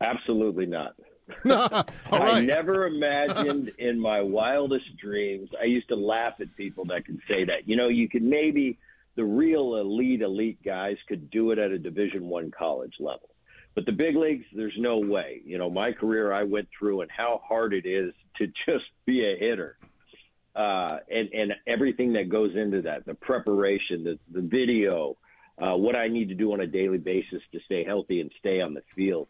Absolutely 0.00 0.66
not. 0.66 0.96
right. 1.44 1.84
I 2.10 2.40
never 2.40 2.86
imagined 2.86 3.70
in 3.78 4.00
my 4.00 4.20
wildest 4.22 4.96
dreams. 4.96 5.50
I 5.60 5.66
used 5.66 5.88
to 5.88 5.96
laugh 5.96 6.34
at 6.40 6.56
people 6.56 6.84
that 6.86 7.06
could 7.06 7.20
say 7.28 7.44
that. 7.44 7.66
You 7.68 7.76
know, 7.76 7.86
you 7.88 8.08
could 8.08 8.22
maybe 8.22 8.78
the 9.16 9.24
real 9.24 9.76
elite 9.76 10.22
elite 10.22 10.62
guys 10.64 10.96
could 11.08 11.30
do 11.30 11.50
it 11.50 11.58
at 11.58 11.70
a 11.70 11.78
division 11.78 12.28
1 12.28 12.50
college 12.50 12.94
level. 13.00 13.30
But 13.74 13.86
the 13.86 13.92
big 13.92 14.16
leagues 14.16 14.44
there's 14.54 14.76
no 14.78 14.98
way. 14.98 15.42
You 15.44 15.58
know, 15.58 15.68
my 15.68 15.92
career 15.92 16.32
I 16.32 16.44
went 16.44 16.68
through 16.78 17.02
and 17.02 17.10
how 17.10 17.40
hard 17.46 17.74
it 17.74 17.86
is 17.86 18.12
to 18.38 18.46
just 18.66 18.86
be 19.04 19.24
a 19.24 19.36
hitter. 19.38 19.78
Uh, 20.54 20.98
and 21.10 21.28
and 21.34 21.52
everything 21.66 22.14
that 22.14 22.30
goes 22.30 22.56
into 22.56 22.80
that, 22.82 23.04
the 23.04 23.14
preparation, 23.14 24.04
the 24.04 24.18
the 24.32 24.40
video, 24.40 25.16
uh, 25.58 25.76
what 25.76 25.94
I 25.94 26.08
need 26.08 26.28
to 26.30 26.34
do 26.34 26.52
on 26.52 26.60
a 26.60 26.66
daily 26.66 26.98
basis 26.98 27.42
to 27.52 27.60
stay 27.66 27.84
healthy 27.84 28.20
and 28.22 28.30
stay 28.38 28.62
on 28.62 28.72
the 28.72 28.82
field. 28.94 29.28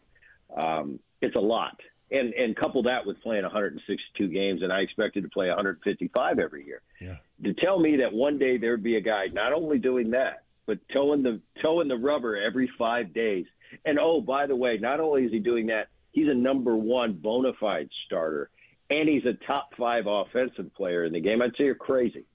Um, 0.55 0.99
it's 1.21 1.35
a 1.35 1.39
lot 1.39 1.75
and 2.11 2.33
and 2.33 2.55
couple 2.55 2.83
that 2.83 3.05
with 3.05 3.21
playing 3.21 3.43
162 3.43 4.27
games, 4.27 4.61
and 4.61 4.71
I 4.71 4.79
expected 4.79 5.23
to 5.23 5.29
play 5.29 5.47
155 5.47 6.39
every 6.39 6.65
year. 6.65 6.81
Yeah. 6.99 7.17
To 7.43 7.53
tell 7.53 7.79
me 7.79 7.97
that 7.97 8.13
one 8.13 8.37
day 8.37 8.57
there'd 8.57 8.83
be 8.83 8.95
a 8.95 9.01
guy 9.01 9.27
not 9.31 9.53
only 9.53 9.77
doing 9.77 10.11
that, 10.11 10.43
but 10.65 10.79
toeing 10.93 11.23
the 11.23 11.41
toeing 11.61 11.87
the 11.87 11.97
rubber 11.97 12.35
every 12.35 12.69
five 12.77 13.13
days. 13.13 13.45
And 13.85 13.99
oh, 13.99 14.21
by 14.21 14.47
the 14.47 14.55
way, 14.55 14.77
not 14.77 14.99
only 14.99 15.25
is 15.25 15.31
he 15.31 15.39
doing 15.39 15.67
that, 15.67 15.89
he's 16.11 16.27
a 16.27 16.33
number 16.33 16.75
one 16.75 17.13
bona 17.13 17.51
fide 17.59 17.89
starter, 18.05 18.49
and 18.89 19.07
he's 19.07 19.25
a 19.25 19.33
top 19.45 19.69
five 19.77 20.05
offensive 20.07 20.73
player 20.73 21.05
in 21.05 21.13
the 21.13 21.19
game. 21.19 21.41
I'd 21.41 21.51
say 21.57 21.65
you're 21.65 21.75
crazy. 21.75 22.25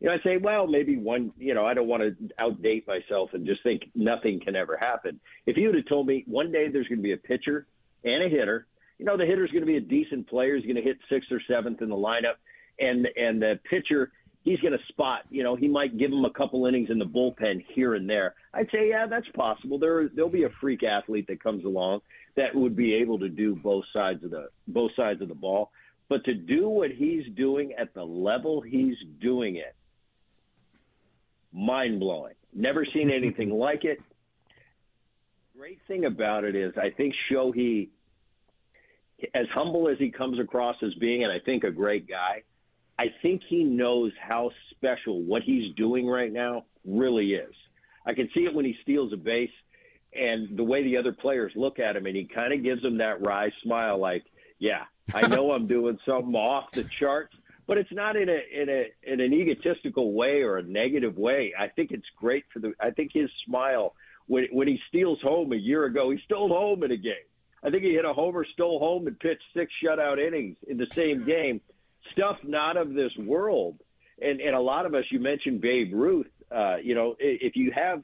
You 0.00 0.08
know, 0.08 0.14
I'd 0.14 0.22
say, 0.22 0.36
well, 0.36 0.66
maybe 0.66 0.96
one. 0.96 1.32
You 1.38 1.54
know, 1.54 1.64
I 1.64 1.74
don't 1.74 1.88
want 1.88 2.02
to 2.02 2.34
outdate 2.40 2.86
myself 2.86 3.30
and 3.32 3.46
just 3.46 3.62
think 3.62 3.82
nothing 3.94 4.40
can 4.40 4.56
ever 4.56 4.76
happen. 4.76 5.20
If 5.46 5.56
you 5.56 5.68
would 5.68 5.76
have 5.76 5.86
told 5.86 6.06
me 6.06 6.24
one 6.26 6.52
day 6.52 6.68
there's 6.68 6.88
going 6.88 6.98
to 6.98 7.02
be 7.02 7.12
a 7.12 7.18
pitcher 7.18 7.66
and 8.04 8.24
a 8.24 8.28
hitter 8.28 8.66
you 9.00 9.06
know 9.06 9.16
the 9.16 9.24
hitter's 9.24 9.50
going 9.50 9.62
to 9.62 9.66
be 9.66 9.78
a 9.78 9.80
decent 9.80 10.28
player. 10.28 10.54
He's 10.54 10.64
going 10.64 10.76
to 10.76 10.82
hit 10.82 10.98
sixth 11.08 11.32
or 11.32 11.40
seventh 11.48 11.80
in 11.80 11.88
the 11.88 11.96
lineup, 11.96 12.36
and 12.78 13.08
and 13.16 13.40
the 13.40 13.58
pitcher 13.68 14.12
he's 14.42 14.60
going 14.60 14.76
to 14.76 14.84
spot. 14.88 15.22
You 15.30 15.42
know, 15.42 15.56
he 15.56 15.68
might 15.68 15.98
give 15.98 16.12
him 16.12 16.24
a 16.24 16.30
couple 16.30 16.66
innings 16.66 16.90
in 16.90 16.98
the 16.98 17.06
bullpen 17.06 17.64
here 17.74 17.94
and 17.94 18.08
there. 18.08 18.34
I'd 18.52 18.70
say, 18.70 18.88
yeah, 18.88 19.06
that's 19.06 19.28
possible. 19.28 19.78
There 19.78 20.08
there'll 20.08 20.30
be 20.30 20.44
a 20.44 20.50
freak 20.60 20.82
athlete 20.82 21.26
that 21.28 21.42
comes 21.42 21.64
along 21.64 22.00
that 22.36 22.54
would 22.54 22.76
be 22.76 22.94
able 22.94 23.18
to 23.18 23.28
do 23.28 23.54
both 23.54 23.84
sides 23.92 24.24
of 24.24 24.30
the 24.30 24.48
both 24.68 24.92
sides 24.96 25.20
of 25.22 25.28
the 25.28 25.34
ball. 25.34 25.70
But 26.08 26.24
to 26.24 26.34
do 26.34 26.68
what 26.68 26.90
he's 26.90 27.24
doing 27.36 27.72
at 27.74 27.94
the 27.94 28.04
level 28.04 28.60
he's 28.60 28.96
doing 29.20 29.56
it, 29.56 29.74
mind 31.52 32.00
blowing. 32.00 32.34
Never 32.52 32.84
seen 32.84 33.10
anything 33.14 33.50
like 33.50 33.84
it. 33.84 34.00
Great 35.56 35.80
thing 35.86 36.06
about 36.06 36.44
it 36.44 36.56
is, 36.56 36.72
I 36.78 36.90
think 36.90 37.14
Shohei 37.30 37.90
as 39.34 39.46
humble 39.52 39.88
as 39.88 39.98
he 39.98 40.10
comes 40.10 40.38
across 40.38 40.76
as 40.82 40.94
being, 40.94 41.22
and 41.22 41.32
I 41.32 41.38
think 41.38 41.64
a 41.64 41.70
great 41.70 42.08
guy, 42.08 42.42
I 43.00 43.06
think 43.22 43.40
he 43.48 43.64
knows 43.64 44.12
how 44.20 44.50
special 44.72 45.22
what 45.22 45.40
he's 45.42 45.74
doing 45.74 46.06
right 46.06 46.30
now 46.30 46.66
really 46.84 47.32
is. 47.32 47.54
I 48.04 48.12
can 48.12 48.28
see 48.34 48.40
it 48.40 48.54
when 48.54 48.66
he 48.66 48.76
steals 48.82 49.14
a 49.14 49.16
base 49.16 49.50
and 50.12 50.54
the 50.54 50.64
way 50.64 50.82
the 50.82 50.98
other 50.98 51.12
players 51.12 51.50
look 51.56 51.78
at 51.78 51.96
him, 51.96 52.04
and 52.04 52.14
he 52.14 52.24
kind 52.26 52.52
of 52.52 52.62
gives 52.62 52.82
them 52.82 52.98
that 52.98 53.22
wry 53.22 53.50
smile, 53.62 53.98
like, 53.98 54.24
"Yeah, 54.58 54.82
I 55.14 55.26
know 55.28 55.52
I'm 55.52 55.66
doing 55.66 55.98
something 56.06 56.34
off 56.34 56.72
the 56.72 56.84
charts." 56.84 57.34
But 57.66 57.78
it's 57.78 57.92
not 57.92 58.16
in 58.16 58.28
a 58.28 58.40
in 58.52 58.68
a 58.68 58.92
in 59.02 59.20
an 59.20 59.32
egotistical 59.32 60.12
way 60.12 60.42
or 60.42 60.58
a 60.58 60.62
negative 60.62 61.16
way. 61.16 61.54
I 61.58 61.68
think 61.68 61.92
it's 61.92 62.08
great 62.18 62.44
for 62.52 62.58
the. 62.58 62.74
I 62.80 62.90
think 62.90 63.12
his 63.14 63.30
smile 63.46 63.94
when 64.26 64.46
when 64.52 64.68
he 64.68 64.78
steals 64.88 65.22
home 65.22 65.54
a 65.54 65.56
year 65.56 65.86
ago, 65.86 66.10
he 66.10 66.18
stole 66.26 66.50
home 66.50 66.82
in 66.82 66.90
a 66.90 66.98
game 66.98 67.30
I 67.62 67.70
think 67.70 67.84
he 67.84 67.92
hit 67.92 68.04
a 68.04 68.12
homer, 68.12 68.44
stole 68.52 68.78
home, 68.78 69.06
and 69.06 69.18
pitched 69.18 69.42
six 69.54 69.72
shutout 69.84 70.18
innings 70.18 70.56
in 70.66 70.78
the 70.78 70.86
same 70.94 71.24
game. 71.24 71.60
Stuff 72.12 72.36
not 72.44 72.76
of 72.76 72.94
this 72.94 73.12
world. 73.18 73.78
And 74.20 74.40
and 74.40 74.54
a 74.54 74.60
lot 74.60 74.86
of 74.86 74.94
us, 74.94 75.04
you 75.10 75.20
mentioned 75.20 75.60
Babe 75.60 75.92
Ruth. 75.94 76.26
Uh, 76.54 76.76
you 76.76 76.94
know, 76.94 77.14
if 77.18 77.56
you 77.56 77.72
have 77.74 78.02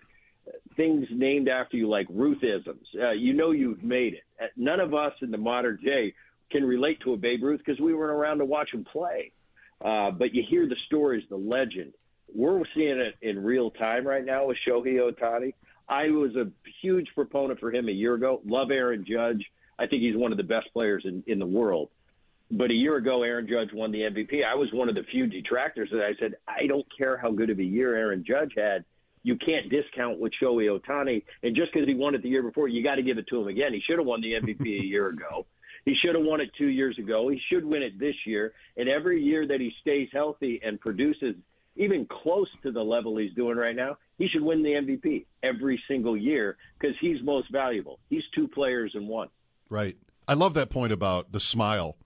things 0.77 1.07
named 1.11 1.49
after 1.49 1.77
you 1.77 1.88
like 1.88 2.09
Ruthisms, 2.09 2.87
uh, 3.01 3.11
you 3.11 3.33
know 3.33 3.51
you've 3.51 3.83
made 3.83 4.14
it. 4.14 4.23
Uh, 4.40 4.47
none 4.57 4.81
of 4.81 4.95
us 4.95 5.12
in 5.21 5.31
the 5.31 5.38
modern 5.38 5.79
day 5.85 6.14
can 6.51 6.64
relate 6.64 6.99
to 7.05 7.12
a 7.12 7.16
Babe 7.16 7.42
Ruth 7.42 7.61
because 7.64 7.81
we 7.81 7.95
weren't 7.95 8.12
around 8.12 8.38
to 8.38 8.45
watch 8.45 8.73
him 8.73 8.85
play. 8.85 9.33
Uh, 9.85 10.11
but 10.11 10.35
you 10.35 10.42
hear 10.49 10.66
the 10.69 10.77
stories, 10.87 11.25
the 11.29 11.37
legend. 11.37 11.92
We're 12.35 12.62
seeing 12.75 12.99
it 12.99 13.14
in 13.23 13.42
real 13.42 13.71
time 13.71 14.07
right 14.07 14.25
now 14.25 14.47
with 14.47 14.57
Shohei 14.66 14.99
Ohtani. 14.99 15.55
I 15.88 16.09
was 16.09 16.35
a 16.37 16.51
huge 16.83 17.09
proponent 17.14 17.61
for 17.61 17.73
him 17.73 17.88
a 17.88 17.92
year 17.92 18.14
ago. 18.14 18.40
Love 18.45 18.71
Aaron 18.71 19.05
Judge. 19.09 19.45
I 19.79 19.87
think 19.87 20.03
he's 20.03 20.16
one 20.16 20.33
of 20.33 20.38
the 20.38 20.45
best 20.45 20.73
players 20.73 21.05
in, 21.05 21.23
in 21.27 21.38
the 21.38 21.47
world. 21.47 21.90
But 22.50 22.70
a 22.70 22.74
year 22.74 22.96
ago, 22.96 23.22
Aaron 23.22 23.48
Judge 23.48 23.72
won 23.72 23.90
the 23.90 24.02
MVP. 24.02 24.44
I 24.44 24.54
was 24.54 24.72
one 24.72 24.88
of 24.88 24.94
the 24.94 25.02
few 25.11 25.26
detractors 25.26 25.90
that 25.90 26.02
I 26.02 26.14
said, 26.20 26.35
I 26.46 26.66
don't 26.66 26.87
care 26.96 27.16
how 27.16 27.32
good 27.32 27.50
of 27.50 27.59
a 27.59 27.64
year 27.64 27.96
Aaron 27.96 28.24
Judge 28.26 28.52
had. 28.56 28.85
You 29.24 29.37
can't 29.37 29.68
discount 29.68 30.20
what 30.20 30.30
Shohei 30.40 30.68
Ohtani. 30.78 31.24
And 31.42 31.56
just 31.56 31.72
because 31.72 31.88
he 31.88 31.94
won 31.94 32.14
it 32.14 32.22
the 32.22 32.28
year 32.28 32.44
before, 32.44 32.68
you 32.68 32.85
got 32.85 32.94
to 32.96 33.02
give 33.02 33.18
it 33.18 33.26
to 33.28 33.40
him 33.40 33.48
again. 33.48 33.72
He 33.72 33.80
should 33.80 33.98
have 33.98 34.06
won 34.06 34.20
the 34.20 34.35
MVP 34.35 34.61
a 34.61 34.85
year 34.85 35.09
ago. 35.11 35.46
He 35.85 35.94
should 35.94 36.14
have 36.14 36.24
won 36.24 36.40
it 36.40 36.50
two 36.56 36.68
years 36.68 36.98
ago. 36.98 37.28
He 37.28 37.40
should 37.48 37.64
win 37.64 37.82
it 37.82 37.98
this 37.98 38.14
year. 38.24 38.52
And 38.76 38.88
every 38.88 39.22
year 39.22 39.46
that 39.46 39.61
he 39.61 39.72
stays 39.80 40.09
healthy 40.12 40.61
and 40.64 40.80
produces 40.80 41.35
even 41.76 42.06
close 42.06 42.48
to 42.62 42.70
the 42.70 42.82
level 42.82 43.16
he's 43.16 43.35
doing 43.35 43.56
right 43.56 43.76
now, 43.76 43.98
he 44.18 44.28
should 44.28 44.42
win 44.42 44.62
the 44.62 44.70
MVP 44.70 45.26
every 45.42 45.82
single 45.88 46.16
year 46.16 46.56
because 46.78 46.96
he's 47.00 47.22
most 47.22 47.50
valuable. 47.50 47.98
He's 48.09 48.22
two 48.35 48.48
players 48.48 48.92
in 48.94 49.06
one. 49.06 49.28
Right. 49.68 49.96
I 50.28 50.35
love 50.35 50.54
that 50.54 50.70
point 50.70 50.92
about 50.92 51.32
the 51.32 51.40
smile. 51.40 51.96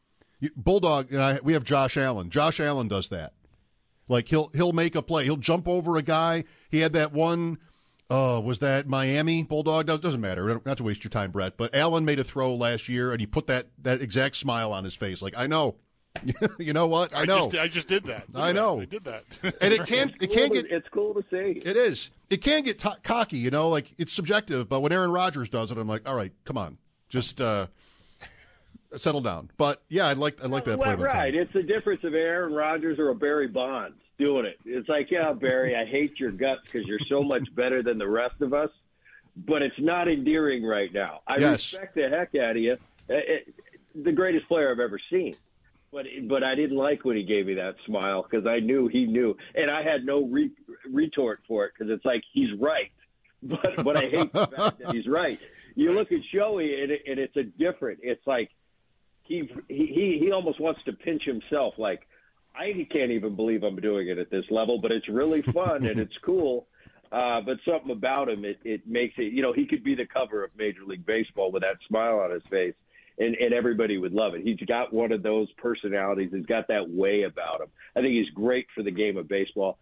Bulldog 0.57 1.13
and 1.13 1.23
I, 1.23 1.41
we 1.43 1.53
have 1.53 1.65
Josh 1.65 1.97
Allen. 1.97 2.31
Josh 2.31 2.61
Allen 2.61 2.89
does 2.89 3.09
that. 3.11 3.33
Like 4.09 4.29
he'll 4.29 4.49
he'll 4.55 4.73
make 4.73 4.95
a 4.97 5.03
play. 5.03 5.25
He'll 5.25 5.37
jump 5.37 5.69
over 5.69 5.97
a 5.97 6.03
guy. 6.03 6.45
He 6.71 6.79
had 6.79 6.95
that 6.95 7.13
one. 7.13 7.59
Uh, 8.09 8.41
was 8.45 8.59
that 8.59 8.89
Miami 8.89 9.45
Bulldog? 9.45 9.87
Doesn't 9.87 10.21
matter. 10.21 10.61
Not 10.67 10.79
to 10.79 10.83
waste 10.83 11.05
your 11.05 11.11
time, 11.11 11.31
Bret. 11.31 11.57
But 11.57 11.77
Allen 11.77 12.05
made 12.05 12.19
a 12.19 12.25
throw 12.25 12.55
last 12.55 12.89
year, 12.89 13.13
and 13.13 13.21
he 13.21 13.27
put 13.27 13.47
that 13.47 13.69
that 13.83 14.03
exact 14.03 14.37
smile 14.37 14.73
on 14.73 14.83
his 14.83 14.97
face. 14.97 15.23
Like 15.23 15.35
I 15.37 15.47
know, 15.47 15.77
you 16.59 16.73
know 16.73 16.89
what? 16.89 17.15
I 17.15 17.25
know. 17.25 17.37
I 17.37 17.49
just, 17.51 17.57
I 17.57 17.69
just 17.69 17.87
did 17.87 18.05
that. 18.07 18.25
I 18.35 18.51
know. 18.51 18.81
I 18.81 18.87
did 18.87 19.05
that. 19.05 19.23
and 19.61 19.73
it 19.73 19.87
can't. 19.87 20.13
It 20.21 20.33
can't 20.33 20.53
get. 20.53 20.67
It's 20.73 20.89
cool 20.89 21.15
to 21.15 21.25
see. 21.31 21.61
It 21.65 21.77
is. 21.77 22.11
It 22.31 22.39
can 22.39 22.65
get 22.65 22.81
t- 22.81 22.89
cocky. 23.05 23.37
You 23.39 23.51
know, 23.51 23.69
like 23.69 23.95
it's 23.97 24.13
subjective. 24.13 24.69
But 24.69 24.81
when 24.81 24.91
Aaron 24.91 25.13
Rodgers 25.13 25.49
does 25.49 25.71
it, 25.71 25.79
I'm 25.79 25.87
like, 25.87 26.09
all 26.09 26.17
right, 26.17 26.33
come 26.45 26.59
on, 26.59 26.79
just. 27.09 27.41
uh 27.41 27.69
settle 28.97 29.21
down. 29.21 29.51
But 29.57 29.83
yeah, 29.89 30.07
I 30.07 30.15
like 30.15 30.43
I 30.43 30.47
like 30.47 30.65
that. 30.65 30.79
Well, 30.79 30.97
right, 30.97 31.35
it's 31.35 31.53
the 31.53 31.63
difference 31.63 32.05
of 32.05 32.15
Aaron 32.15 32.53
Rodgers 32.53 32.99
or 32.99 33.11
a 33.11 33.15
Barry 33.15 33.49
Bonds 33.49 33.97
doing 34.19 34.45
it. 34.45 34.59
It's 34.65 34.89
like, 34.89 35.11
yeah, 35.11 35.33
Barry, 35.33 35.75
I 35.75 35.85
hate 35.85 36.21
your 36.21 36.31
guts 36.31 36.61
because 36.65 36.87
you're 36.87 37.01
so 37.09 37.23
much 37.23 37.53
better 37.55 37.83
than 37.83 37.99
the 37.99 38.09
rest 38.09 38.41
of 38.41 38.53
us, 38.53 38.71
but 39.35 39.63
it's 39.63 39.79
not 39.79 40.09
endearing 40.09 40.65
right 40.65 40.93
now. 40.93 41.21
I 41.27 41.39
yes. 41.39 41.73
respect 41.73 41.95
the 41.95 42.09
heck 42.09 42.35
out 42.35 42.53
of 42.53 42.57
you. 42.59 42.77
It, 43.09 43.47
it, 43.47 44.05
the 44.05 44.13
greatest 44.13 44.47
player 44.47 44.71
I've 44.71 44.81
ever 44.81 45.01
seen. 45.11 45.35
But 45.93 46.07
but 46.29 46.45
I 46.45 46.55
didn't 46.55 46.77
like 46.77 47.05
when 47.05 47.17
he 47.17 47.25
gave 47.25 47.47
me 47.47 47.55
that 47.55 47.75
smile 47.85 48.25
because 48.29 48.47
I 48.47 48.61
knew 48.61 48.87
he 48.87 49.07
knew, 49.07 49.37
and 49.57 49.69
I 49.69 49.83
had 49.83 50.05
no 50.05 50.25
re- 50.25 50.53
retort 50.89 51.41
for 51.49 51.65
it 51.65 51.73
because 51.77 51.93
it's 51.93 52.05
like 52.05 52.23
he's 52.33 52.53
right, 52.61 52.93
but 53.43 53.83
but 53.83 53.97
I 53.97 54.09
hate 54.09 54.33
the 54.33 54.47
fact 54.47 54.79
that 54.79 54.95
he's 54.95 55.09
right. 55.09 55.41
You 55.75 55.93
look 55.93 56.13
at 56.13 56.21
Shohei 56.33 56.83
and, 56.83 56.93
it, 56.93 57.03
and 57.09 57.19
it's 57.19 57.37
a 57.37 57.43
different. 57.43 58.01
It's 58.03 58.25
like 58.25 58.51
he 59.31 59.49
he 59.69 60.19
he 60.21 60.33
almost 60.33 60.61
wants 60.61 60.81
to 60.85 60.93
pinch 60.93 61.23
himself 61.25 61.75
like 61.79 62.07
I 62.55 62.87
can't 62.91 63.13
even 63.13 63.37
believe 63.37 63.63
I'm 63.63 63.77
doing 63.77 64.09
it 64.09 64.19
at 64.19 64.29
this 64.29 64.45
level, 64.51 64.81
but 64.81 64.91
it's 64.91 65.09
really 65.09 65.41
fun 65.55 65.87
and 65.87 66.01
it's 66.01 66.17
cool. 66.23 66.67
Uh, 67.13 67.41
but 67.41 67.59
something 67.65 67.91
about 67.91 68.29
him, 68.29 68.45
it, 68.45 68.59
it 68.65 68.87
makes 68.87 69.15
it, 69.19 69.33
you 69.33 69.43
know, 69.43 69.53
he 69.53 69.67
could 69.67 69.83
be 69.83 69.95
the 69.95 70.07
cover 70.07 70.45
of 70.45 70.51
Major 70.57 70.85
League 70.85 71.07
Baseball 71.07 71.51
with 71.51 71.63
that 71.63 71.77
smile 71.89 72.21
on 72.21 72.31
his 72.31 72.43
face, 72.51 72.75
and, 73.19 73.35
and 73.35 73.53
everybody 73.53 73.99
would 73.99 74.13
love 74.13 74.35
it. 74.35 74.43
He's 74.43 74.61
got 74.69 74.93
one 74.93 75.11
of 75.11 75.23
those 75.23 75.51
personalities. 75.53 76.31
He's 76.33 76.47
got 76.47 76.69
that 76.69 76.89
way 76.89 77.23
about 77.23 77.63
him. 77.63 77.69
I 77.97 78.01
think 78.01 78.13
he's 78.13 78.31
great 78.31 78.67
for 78.77 78.85
the 78.85 78.93
game 78.93 79.17
of 79.17 79.29
baseball. 79.29 79.79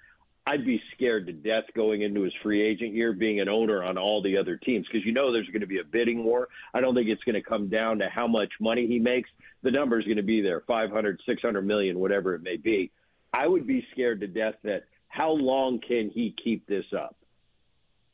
I'd 0.49 0.65
be 0.65 0.81
scared 0.95 1.27
to 1.27 1.33
death 1.35 1.65
going 1.77 2.01
into 2.01 2.23
his 2.23 2.33
free 2.43 2.63
agent 2.63 2.95
year 2.95 3.13
being 3.13 3.39
an 3.41 3.51
owner 3.51 3.83
on 3.83 3.99
all 3.99 4.23
the 4.23 4.39
other 4.39 4.57
teams 4.57 4.87
because 4.91 5.05
you 5.05 5.13
know 5.13 5.31
there's 5.31 5.49
going 5.49 5.61
to 5.61 5.67
be 5.67 5.81
a 5.81 5.85
bidding 5.85 6.25
war. 6.25 6.49
I 6.73 6.81
don't 6.81 6.95
think 6.95 7.09
it's 7.09 7.23
going 7.25 7.35
to 7.35 7.43
come 7.43 7.69
down 7.69 7.99
to 7.99 8.09
how 8.09 8.27
much 8.27 8.51
money 8.59 8.87
he 8.87 8.99
makes. 8.99 9.29
The 9.63 9.71
number 9.71 9.99
is 9.99 10.07
going 10.07 10.17
to 10.17 10.23
be 10.23 10.41
there, 10.41 10.63
500, 10.67 11.21
600 11.27 11.63
million, 11.67 11.99
whatever 11.99 12.35
it 12.35 12.43
may 12.43 12.57
be. 12.57 12.91
I 13.35 13.47
would 13.47 13.67
be 13.67 13.87
scared 13.93 14.21
to 14.21 14.27
death 14.27 14.55
that 14.65 14.85
how 15.09 15.33
long 15.33 15.81
can 15.87 16.11
he 16.15 16.35
keep 16.43 16.67
this 16.67 16.87
up? 16.97 17.15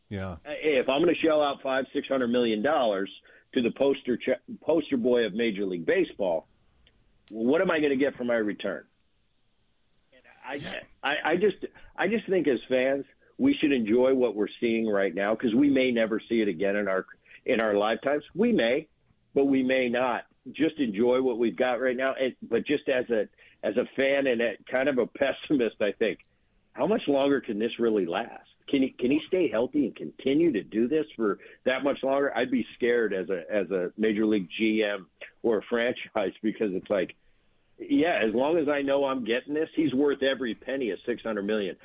Yeah. 0.09 0.33
Uh, 0.33 0.37
if 0.61 0.88
I'm 0.88 1.03
going 1.03 1.14
to 1.14 1.20
shell 1.25 1.40
out 1.40 1.62
five, 1.62 1.85
six 1.92 2.09
hundred 2.09 2.29
million 2.29 2.62
dollars 2.62 3.11
to 3.55 3.62
the 3.62 3.70
poster 3.70 4.16
ch- 4.16 4.61
poster 4.61 4.97
boy 4.97 5.25
of 5.25 5.35
Major 5.35 5.66
League 5.66 5.87
Baseball, 5.87 6.49
what 7.31 7.61
am 7.61 7.70
I 7.70 7.79
going 7.79 7.97
to 7.97 8.05
get 8.05 8.16
for 8.16 8.25
my 8.25 8.35
return? 8.35 8.85
I, 10.44 10.61
I, 11.02 11.14
I 11.24 11.37
just 11.37 11.57
I 11.96 12.09
just 12.09 12.28
think 12.28 12.46
as 12.48 12.59
fans 12.68 13.04
we 13.38 13.54
should 13.61 13.72
enjoy 13.72 14.14
what 14.14 14.37
we're 14.37 14.48
seeing 14.61 14.87
right 14.87 15.14
now 15.14 15.35
because 15.35 15.54
we 15.54 15.68
may 15.68 15.90
never 15.90 16.20
see 16.28 16.40
it 16.40 16.48
again 16.48 16.76
in 16.76 16.88
our 16.88 17.07
in 17.46 17.61
our 17.61 17.74
lifetimes. 17.74 18.24
We 18.35 18.52
may, 18.52 18.88
but 19.35 19.44
we 19.46 19.62
may 19.62 19.88
not. 19.88 20.22
Just 20.52 20.78
enjoy 20.78 21.22
what 21.22 21.38
we've 21.38 21.57
got 21.57 21.80
right 21.80 21.96
now. 21.96 22.14
And, 22.20 22.35
but 22.42 22.66
just 22.66 22.88
as 22.88 23.09
a 23.11 23.28
as 23.62 23.76
a 23.76 23.85
fan 23.96 24.26
and 24.26 24.40
a, 24.40 24.52
kind 24.70 24.88
of 24.88 24.98
a 24.98 25.07
pessimist, 25.18 25.76
I 25.80 25.92
think, 25.92 26.20
how 26.72 26.87
much 26.87 27.02
longer 27.09 27.40
can 27.40 27.59
this 27.59 27.78
really 27.78 28.07
last? 28.07 28.48
Can 28.68 28.83
he 28.83 28.90
can 28.90 29.11
he 29.11 29.20
stay 29.26 29.48
healthy 29.48 29.87
and 29.87 29.96
continue 29.96 30.52
to 30.52 30.62
do 30.62 30.88
this 30.88 31.07
for 31.16 31.38
that 31.64 31.83
much 31.83 32.02
longer? 32.02 32.35
I'd 32.37 32.50
be 32.50 32.66
scared 32.74 33.12
as 33.12 33.28
a 33.30 33.42
as 33.50 33.70
a 33.70 33.90
major 33.96 34.26
league 34.26 34.48
GM 34.61 35.07
or 35.42 35.59
a 35.59 35.62
franchise 35.62 36.33
because 36.42 36.72
it's 36.72 36.90
like 36.90 37.16
yeah, 37.79 38.21
as 38.27 38.35
long 38.35 38.59
as 38.59 38.69
I 38.69 38.83
know 38.83 39.05
I'm 39.05 39.25
getting 39.25 39.55
this, 39.55 39.69
he's 39.75 39.93
worth 39.93 40.23
every 40.23 40.55
penny 40.55 40.91
of 40.91 40.99
six 41.07 41.23
hundred 41.23 41.47
million. 41.47 41.77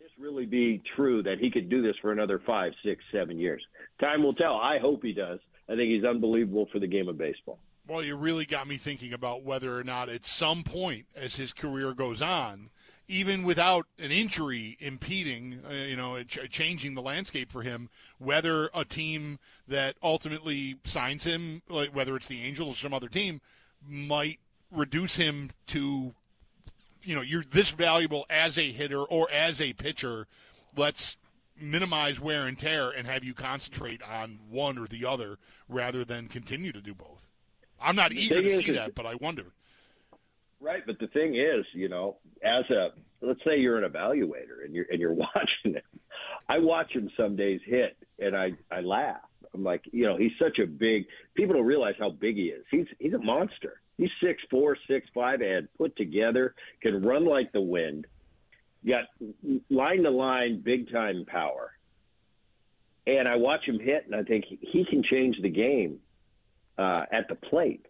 This 0.00 0.10
really 0.18 0.46
be 0.46 0.82
true 0.96 1.22
that 1.22 1.38
he 1.38 1.50
could 1.50 1.68
do 1.68 1.82
this 1.82 1.96
for 2.00 2.12
another 2.12 2.40
five, 2.46 2.72
six, 2.84 3.02
seven 3.12 3.38
years. 3.38 3.62
Time 4.00 4.22
will 4.22 4.34
tell. 4.34 4.56
I 4.56 4.78
hope 4.78 5.02
he 5.02 5.12
does. 5.12 5.40
I 5.68 5.76
think 5.76 5.90
he's 5.90 6.04
unbelievable 6.04 6.66
for 6.72 6.78
the 6.78 6.86
game 6.86 7.08
of 7.08 7.18
baseball. 7.18 7.58
Well, 7.86 8.02
you 8.02 8.16
really 8.16 8.44
got 8.44 8.68
me 8.68 8.76
thinking 8.76 9.14
about 9.14 9.44
whether 9.44 9.78
or 9.78 9.84
not 9.84 10.10
at 10.10 10.26
some 10.26 10.62
point 10.62 11.06
as 11.16 11.36
his 11.36 11.54
career 11.54 11.94
goes 11.94 12.20
on, 12.20 12.68
even 13.08 13.44
without 13.44 13.86
an 13.98 14.10
injury 14.10 14.76
impeding, 14.78 15.60
uh, 15.66 15.72
you 15.72 15.96
know, 15.96 16.22
ch- 16.22 16.50
changing 16.50 16.94
the 16.94 17.00
landscape 17.00 17.50
for 17.50 17.62
him, 17.62 17.88
whether 18.18 18.68
a 18.74 18.84
team 18.84 19.38
that 19.66 19.96
ultimately 20.02 20.76
signs 20.84 21.24
him, 21.24 21.62
like 21.70 21.94
whether 21.94 22.14
it's 22.14 22.28
the 22.28 22.42
Angels 22.42 22.76
or 22.76 22.78
some 22.78 22.92
other 22.92 23.08
team, 23.08 23.40
might 23.88 24.38
reduce 24.70 25.16
him 25.16 25.50
to 25.66 26.14
you 27.02 27.14
know 27.14 27.22
you're 27.22 27.44
this 27.44 27.70
valuable 27.70 28.26
as 28.28 28.58
a 28.58 28.70
hitter 28.70 29.02
or 29.02 29.30
as 29.30 29.60
a 29.60 29.72
pitcher 29.72 30.26
let's 30.76 31.16
minimize 31.60 32.20
wear 32.20 32.46
and 32.46 32.58
tear 32.58 32.90
and 32.90 33.06
have 33.06 33.24
you 33.24 33.34
concentrate 33.34 34.02
on 34.02 34.38
one 34.50 34.78
or 34.78 34.86
the 34.86 35.04
other 35.04 35.38
rather 35.68 36.04
than 36.04 36.28
continue 36.28 36.70
to 36.72 36.80
do 36.82 36.94
both 36.94 37.28
i'm 37.80 37.96
not 37.96 38.10
The 38.10 38.20
eager 38.20 38.42
to 38.42 38.62
see 38.62 38.72
that- 38.72 38.94
but 38.94 39.06
i 39.06 39.14
wonder 39.16 39.44
Right, 40.60 40.82
but 40.84 40.98
the 40.98 41.06
thing 41.06 41.36
is, 41.36 41.64
you 41.72 41.88
know, 41.88 42.16
as 42.42 42.68
a 42.68 42.88
let's 43.20 43.38
say 43.44 43.60
you're 43.60 43.80
an 43.80 43.88
evaluator 43.88 44.64
and 44.64 44.74
you're 44.74 44.86
and 44.90 45.00
you're 45.00 45.12
watching 45.36 45.74
him. 45.74 45.82
I 46.48 46.58
watch 46.58 46.90
him 46.92 47.08
some 47.16 47.36
days 47.36 47.60
hit 47.64 47.96
and 48.18 48.36
I 48.36 48.54
I 48.68 48.80
laugh. 48.80 49.20
I'm 49.54 49.62
like, 49.62 49.82
you 49.92 50.04
know, 50.04 50.16
he's 50.16 50.32
such 50.36 50.58
a 50.58 50.66
big 50.66 51.06
people 51.36 51.54
don't 51.54 51.64
realize 51.64 51.94
how 51.96 52.10
big 52.10 52.34
he 52.34 52.46
is. 52.46 52.64
He's 52.72 52.86
he's 52.98 53.12
a 53.12 53.18
monster. 53.18 53.80
He's 53.98 54.10
six 54.22 54.40
four, 54.50 54.76
six 54.88 55.06
five 55.12 55.40
and 55.42 55.68
put 55.76 55.96
together, 55.96 56.54
can 56.80 57.02
run 57.02 57.26
like 57.26 57.52
the 57.52 57.60
wind. 57.60 58.06
Got 58.86 59.04
line 59.68 60.04
to 60.04 60.10
line 60.10 60.62
big 60.64 60.90
time 60.90 61.24
power. 61.26 61.72
And 63.06 63.26
I 63.26 63.36
watch 63.36 63.64
him 63.66 63.80
hit 63.80 64.06
and 64.06 64.14
I 64.14 64.22
think 64.22 64.44
he 64.46 64.84
can 64.84 65.02
change 65.02 65.36
the 65.42 65.48
game 65.48 65.98
uh, 66.78 67.02
at 67.10 67.28
the 67.28 67.34
plate. 67.34 67.84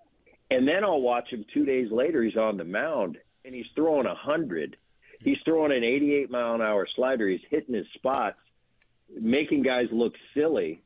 And 0.51 0.67
then 0.67 0.83
I'll 0.83 1.03
watch 1.03 1.29
him 1.29 1.45
two 1.53 1.67
days 1.67 1.91
later. 1.91 2.23
He's 2.23 2.37
on 2.37 2.57
the 2.57 2.65
mound 2.65 3.19
and 3.45 3.55
he's 3.55 3.67
throwing 3.75 4.07
a 4.07 4.15
hundred. 4.15 4.77
He's 5.21 5.37
throwing 5.45 5.73
an 5.73 5.85
88 5.85 6.31
mile 6.31 6.55
an 6.55 6.63
hour 6.63 6.87
slider. 6.97 7.29
He's 7.29 7.41
hitting 7.51 7.75
his 7.75 7.87
spots, 7.95 8.39
making 9.21 9.63
guys 9.63 9.89
look 9.93 10.15
silly. 10.35 10.83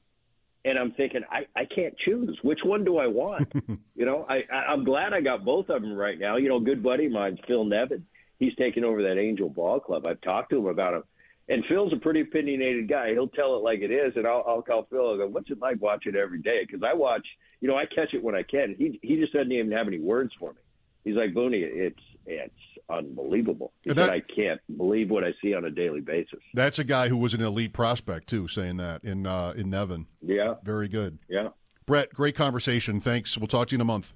And 0.64 0.78
I'm 0.78 0.92
thinking, 0.92 1.22
I, 1.30 1.40
I 1.60 1.64
can't 1.64 1.96
choose. 1.98 2.38
Which 2.42 2.60
one 2.64 2.84
do 2.84 2.98
I 2.98 3.08
want? 3.08 3.52
you 3.96 4.06
know, 4.06 4.24
I, 4.28 4.42
I, 4.52 4.72
I'm 4.72 4.84
glad 4.84 5.12
I 5.12 5.20
got 5.20 5.44
both 5.44 5.68
of 5.68 5.82
them 5.82 5.94
right 5.94 6.18
now. 6.18 6.36
You 6.36 6.48
know, 6.48 6.58
a 6.58 6.60
good 6.60 6.82
buddy 6.82 7.06
of 7.06 7.12
mine, 7.12 7.38
Phil 7.48 7.64
Nevin. 7.64 8.06
He's 8.38 8.54
taking 8.56 8.84
over 8.84 9.02
that 9.02 9.18
Angel 9.18 9.48
Ball 9.48 9.80
Club. 9.80 10.06
I've 10.06 10.20
talked 10.20 10.50
to 10.50 10.58
him 10.58 10.66
about 10.66 10.94
him. 10.94 11.02
And 11.48 11.64
Phil's 11.68 11.92
a 11.92 11.96
pretty 11.96 12.20
opinionated 12.20 12.88
guy. 12.88 13.10
He'll 13.10 13.28
tell 13.28 13.56
it 13.56 13.64
like 13.64 13.80
it 13.80 13.90
is, 13.90 14.12
and 14.16 14.26
I'll, 14.26 14.44
I'll 14.46 14.62
call 14.62 14.86
Phil. 14.88 15.10
and 15.10 15.18
go, 15.18 15.26
"What's 15.26 15.50
it 15.50 15.58
like 15.58 15.80
watching 15.80 16.14
every 16.14 16.40
day?" 16.40 16.64
Because 16.64 16.82
I 16.84 16.94
watch, 16.94 17.26
you 17.60 17.66
know, 17.66 17.76
I 17.76 17.84
catch 17.84 18.14
it 18.14 18.22
when 18.22 18.36
I 18.36 18.42
can. 18.44 18.76
He 18.78 19.00
he 19.02 19.16
just 19.16 19.32
doesn't 19.32 19.50
even 19.50 19.72
have 19.72 19.88
any 19.88 19.98
words 19.98 20.32
for 20.38 20.52
me. 20.52 20.60
He's 21.04 21.14
like, 21.16 21.32
"Booney, 21.34 21.62
it's 21.62 21.98
it's 22.26 22.54
unbelievable." 22.88 23.72
He 23.82 23.90
And 23.90 23.98
said, 23.98 24.10
"I 24.10 24.20
can't 24.20 24.60
believe 24.76 25.10
what 25.10 25.24
I 25.24 25.32
see 25.42 25.54
on 25.54 25.64
a 25.64 25.70
daily 25.70 26.00
basis." 26.00 26.40
That's 26.54 26.78
a 26.78 26.84
guy 26.84 27.08
who 27.08 27.16
was 27.16 27.34
an 27.34 27.42
elite 27.42 27.72
prospect 27.72 28.28
too, 28.28 28.48
saying 28.48 28.76
that 28.78 29.02
in 29.04 29.26
uh, 29.26 29.54
in 29.56 29.70
Nevin. 29.70 30.06
Yeah, 30.20 30.54
Very 30.64 30.88
good. 30.88 31.18
yeah. 31.28 31.48
Bret, 31.86 32.12
great 32.14 32.36
conversation. 32.36 33.00
Thanks. 33.00 33.36
We'll 33.36 33.48
talk 33.48 33.68
to 33.68 33.72
you 33.72 33.78
in 33.78 33.80
a 33.80 33.84
month. 33.84 34.14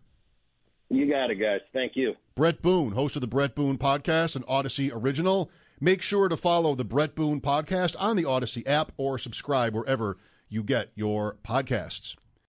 You 0.89 1.11
got 1.11 1.31
it, 1.33 1.35
guys. 1.41 1.61
Thank 1.73 1.97
you. 1.97 2.15
Bret 2.37 2.63
Boone, 2.63 2.93
host 2.93 3.17
of 3.17 3.21
the 3.21 3.27
Bret 3.27 3.57
Boone 3.57 3.77
Podcast, 3.77 4.37
an 4.37 4.45
Odyssey 4.47 4.93
original. 4.93 5.51
Make 5.81 6.01
sure 6.01 6.29
to 6.29 6.37
follow 6.37 6.77
the 6.77 6.85
Bret 6.85 7.17
Boone 7.17 7.41
Podcast 7.41 7.97
on 7.99 8.17
the 8.17 8.25
Odyssey 8.25 8.65
app 8.69 8.93
or 8.97 9.19
subscribe 9.19 9.75
wherever 9.75 10.17
you 10.49 10.63
get 10.63 10.91
your 10.95 11.37
podcasts. 11.45 12.15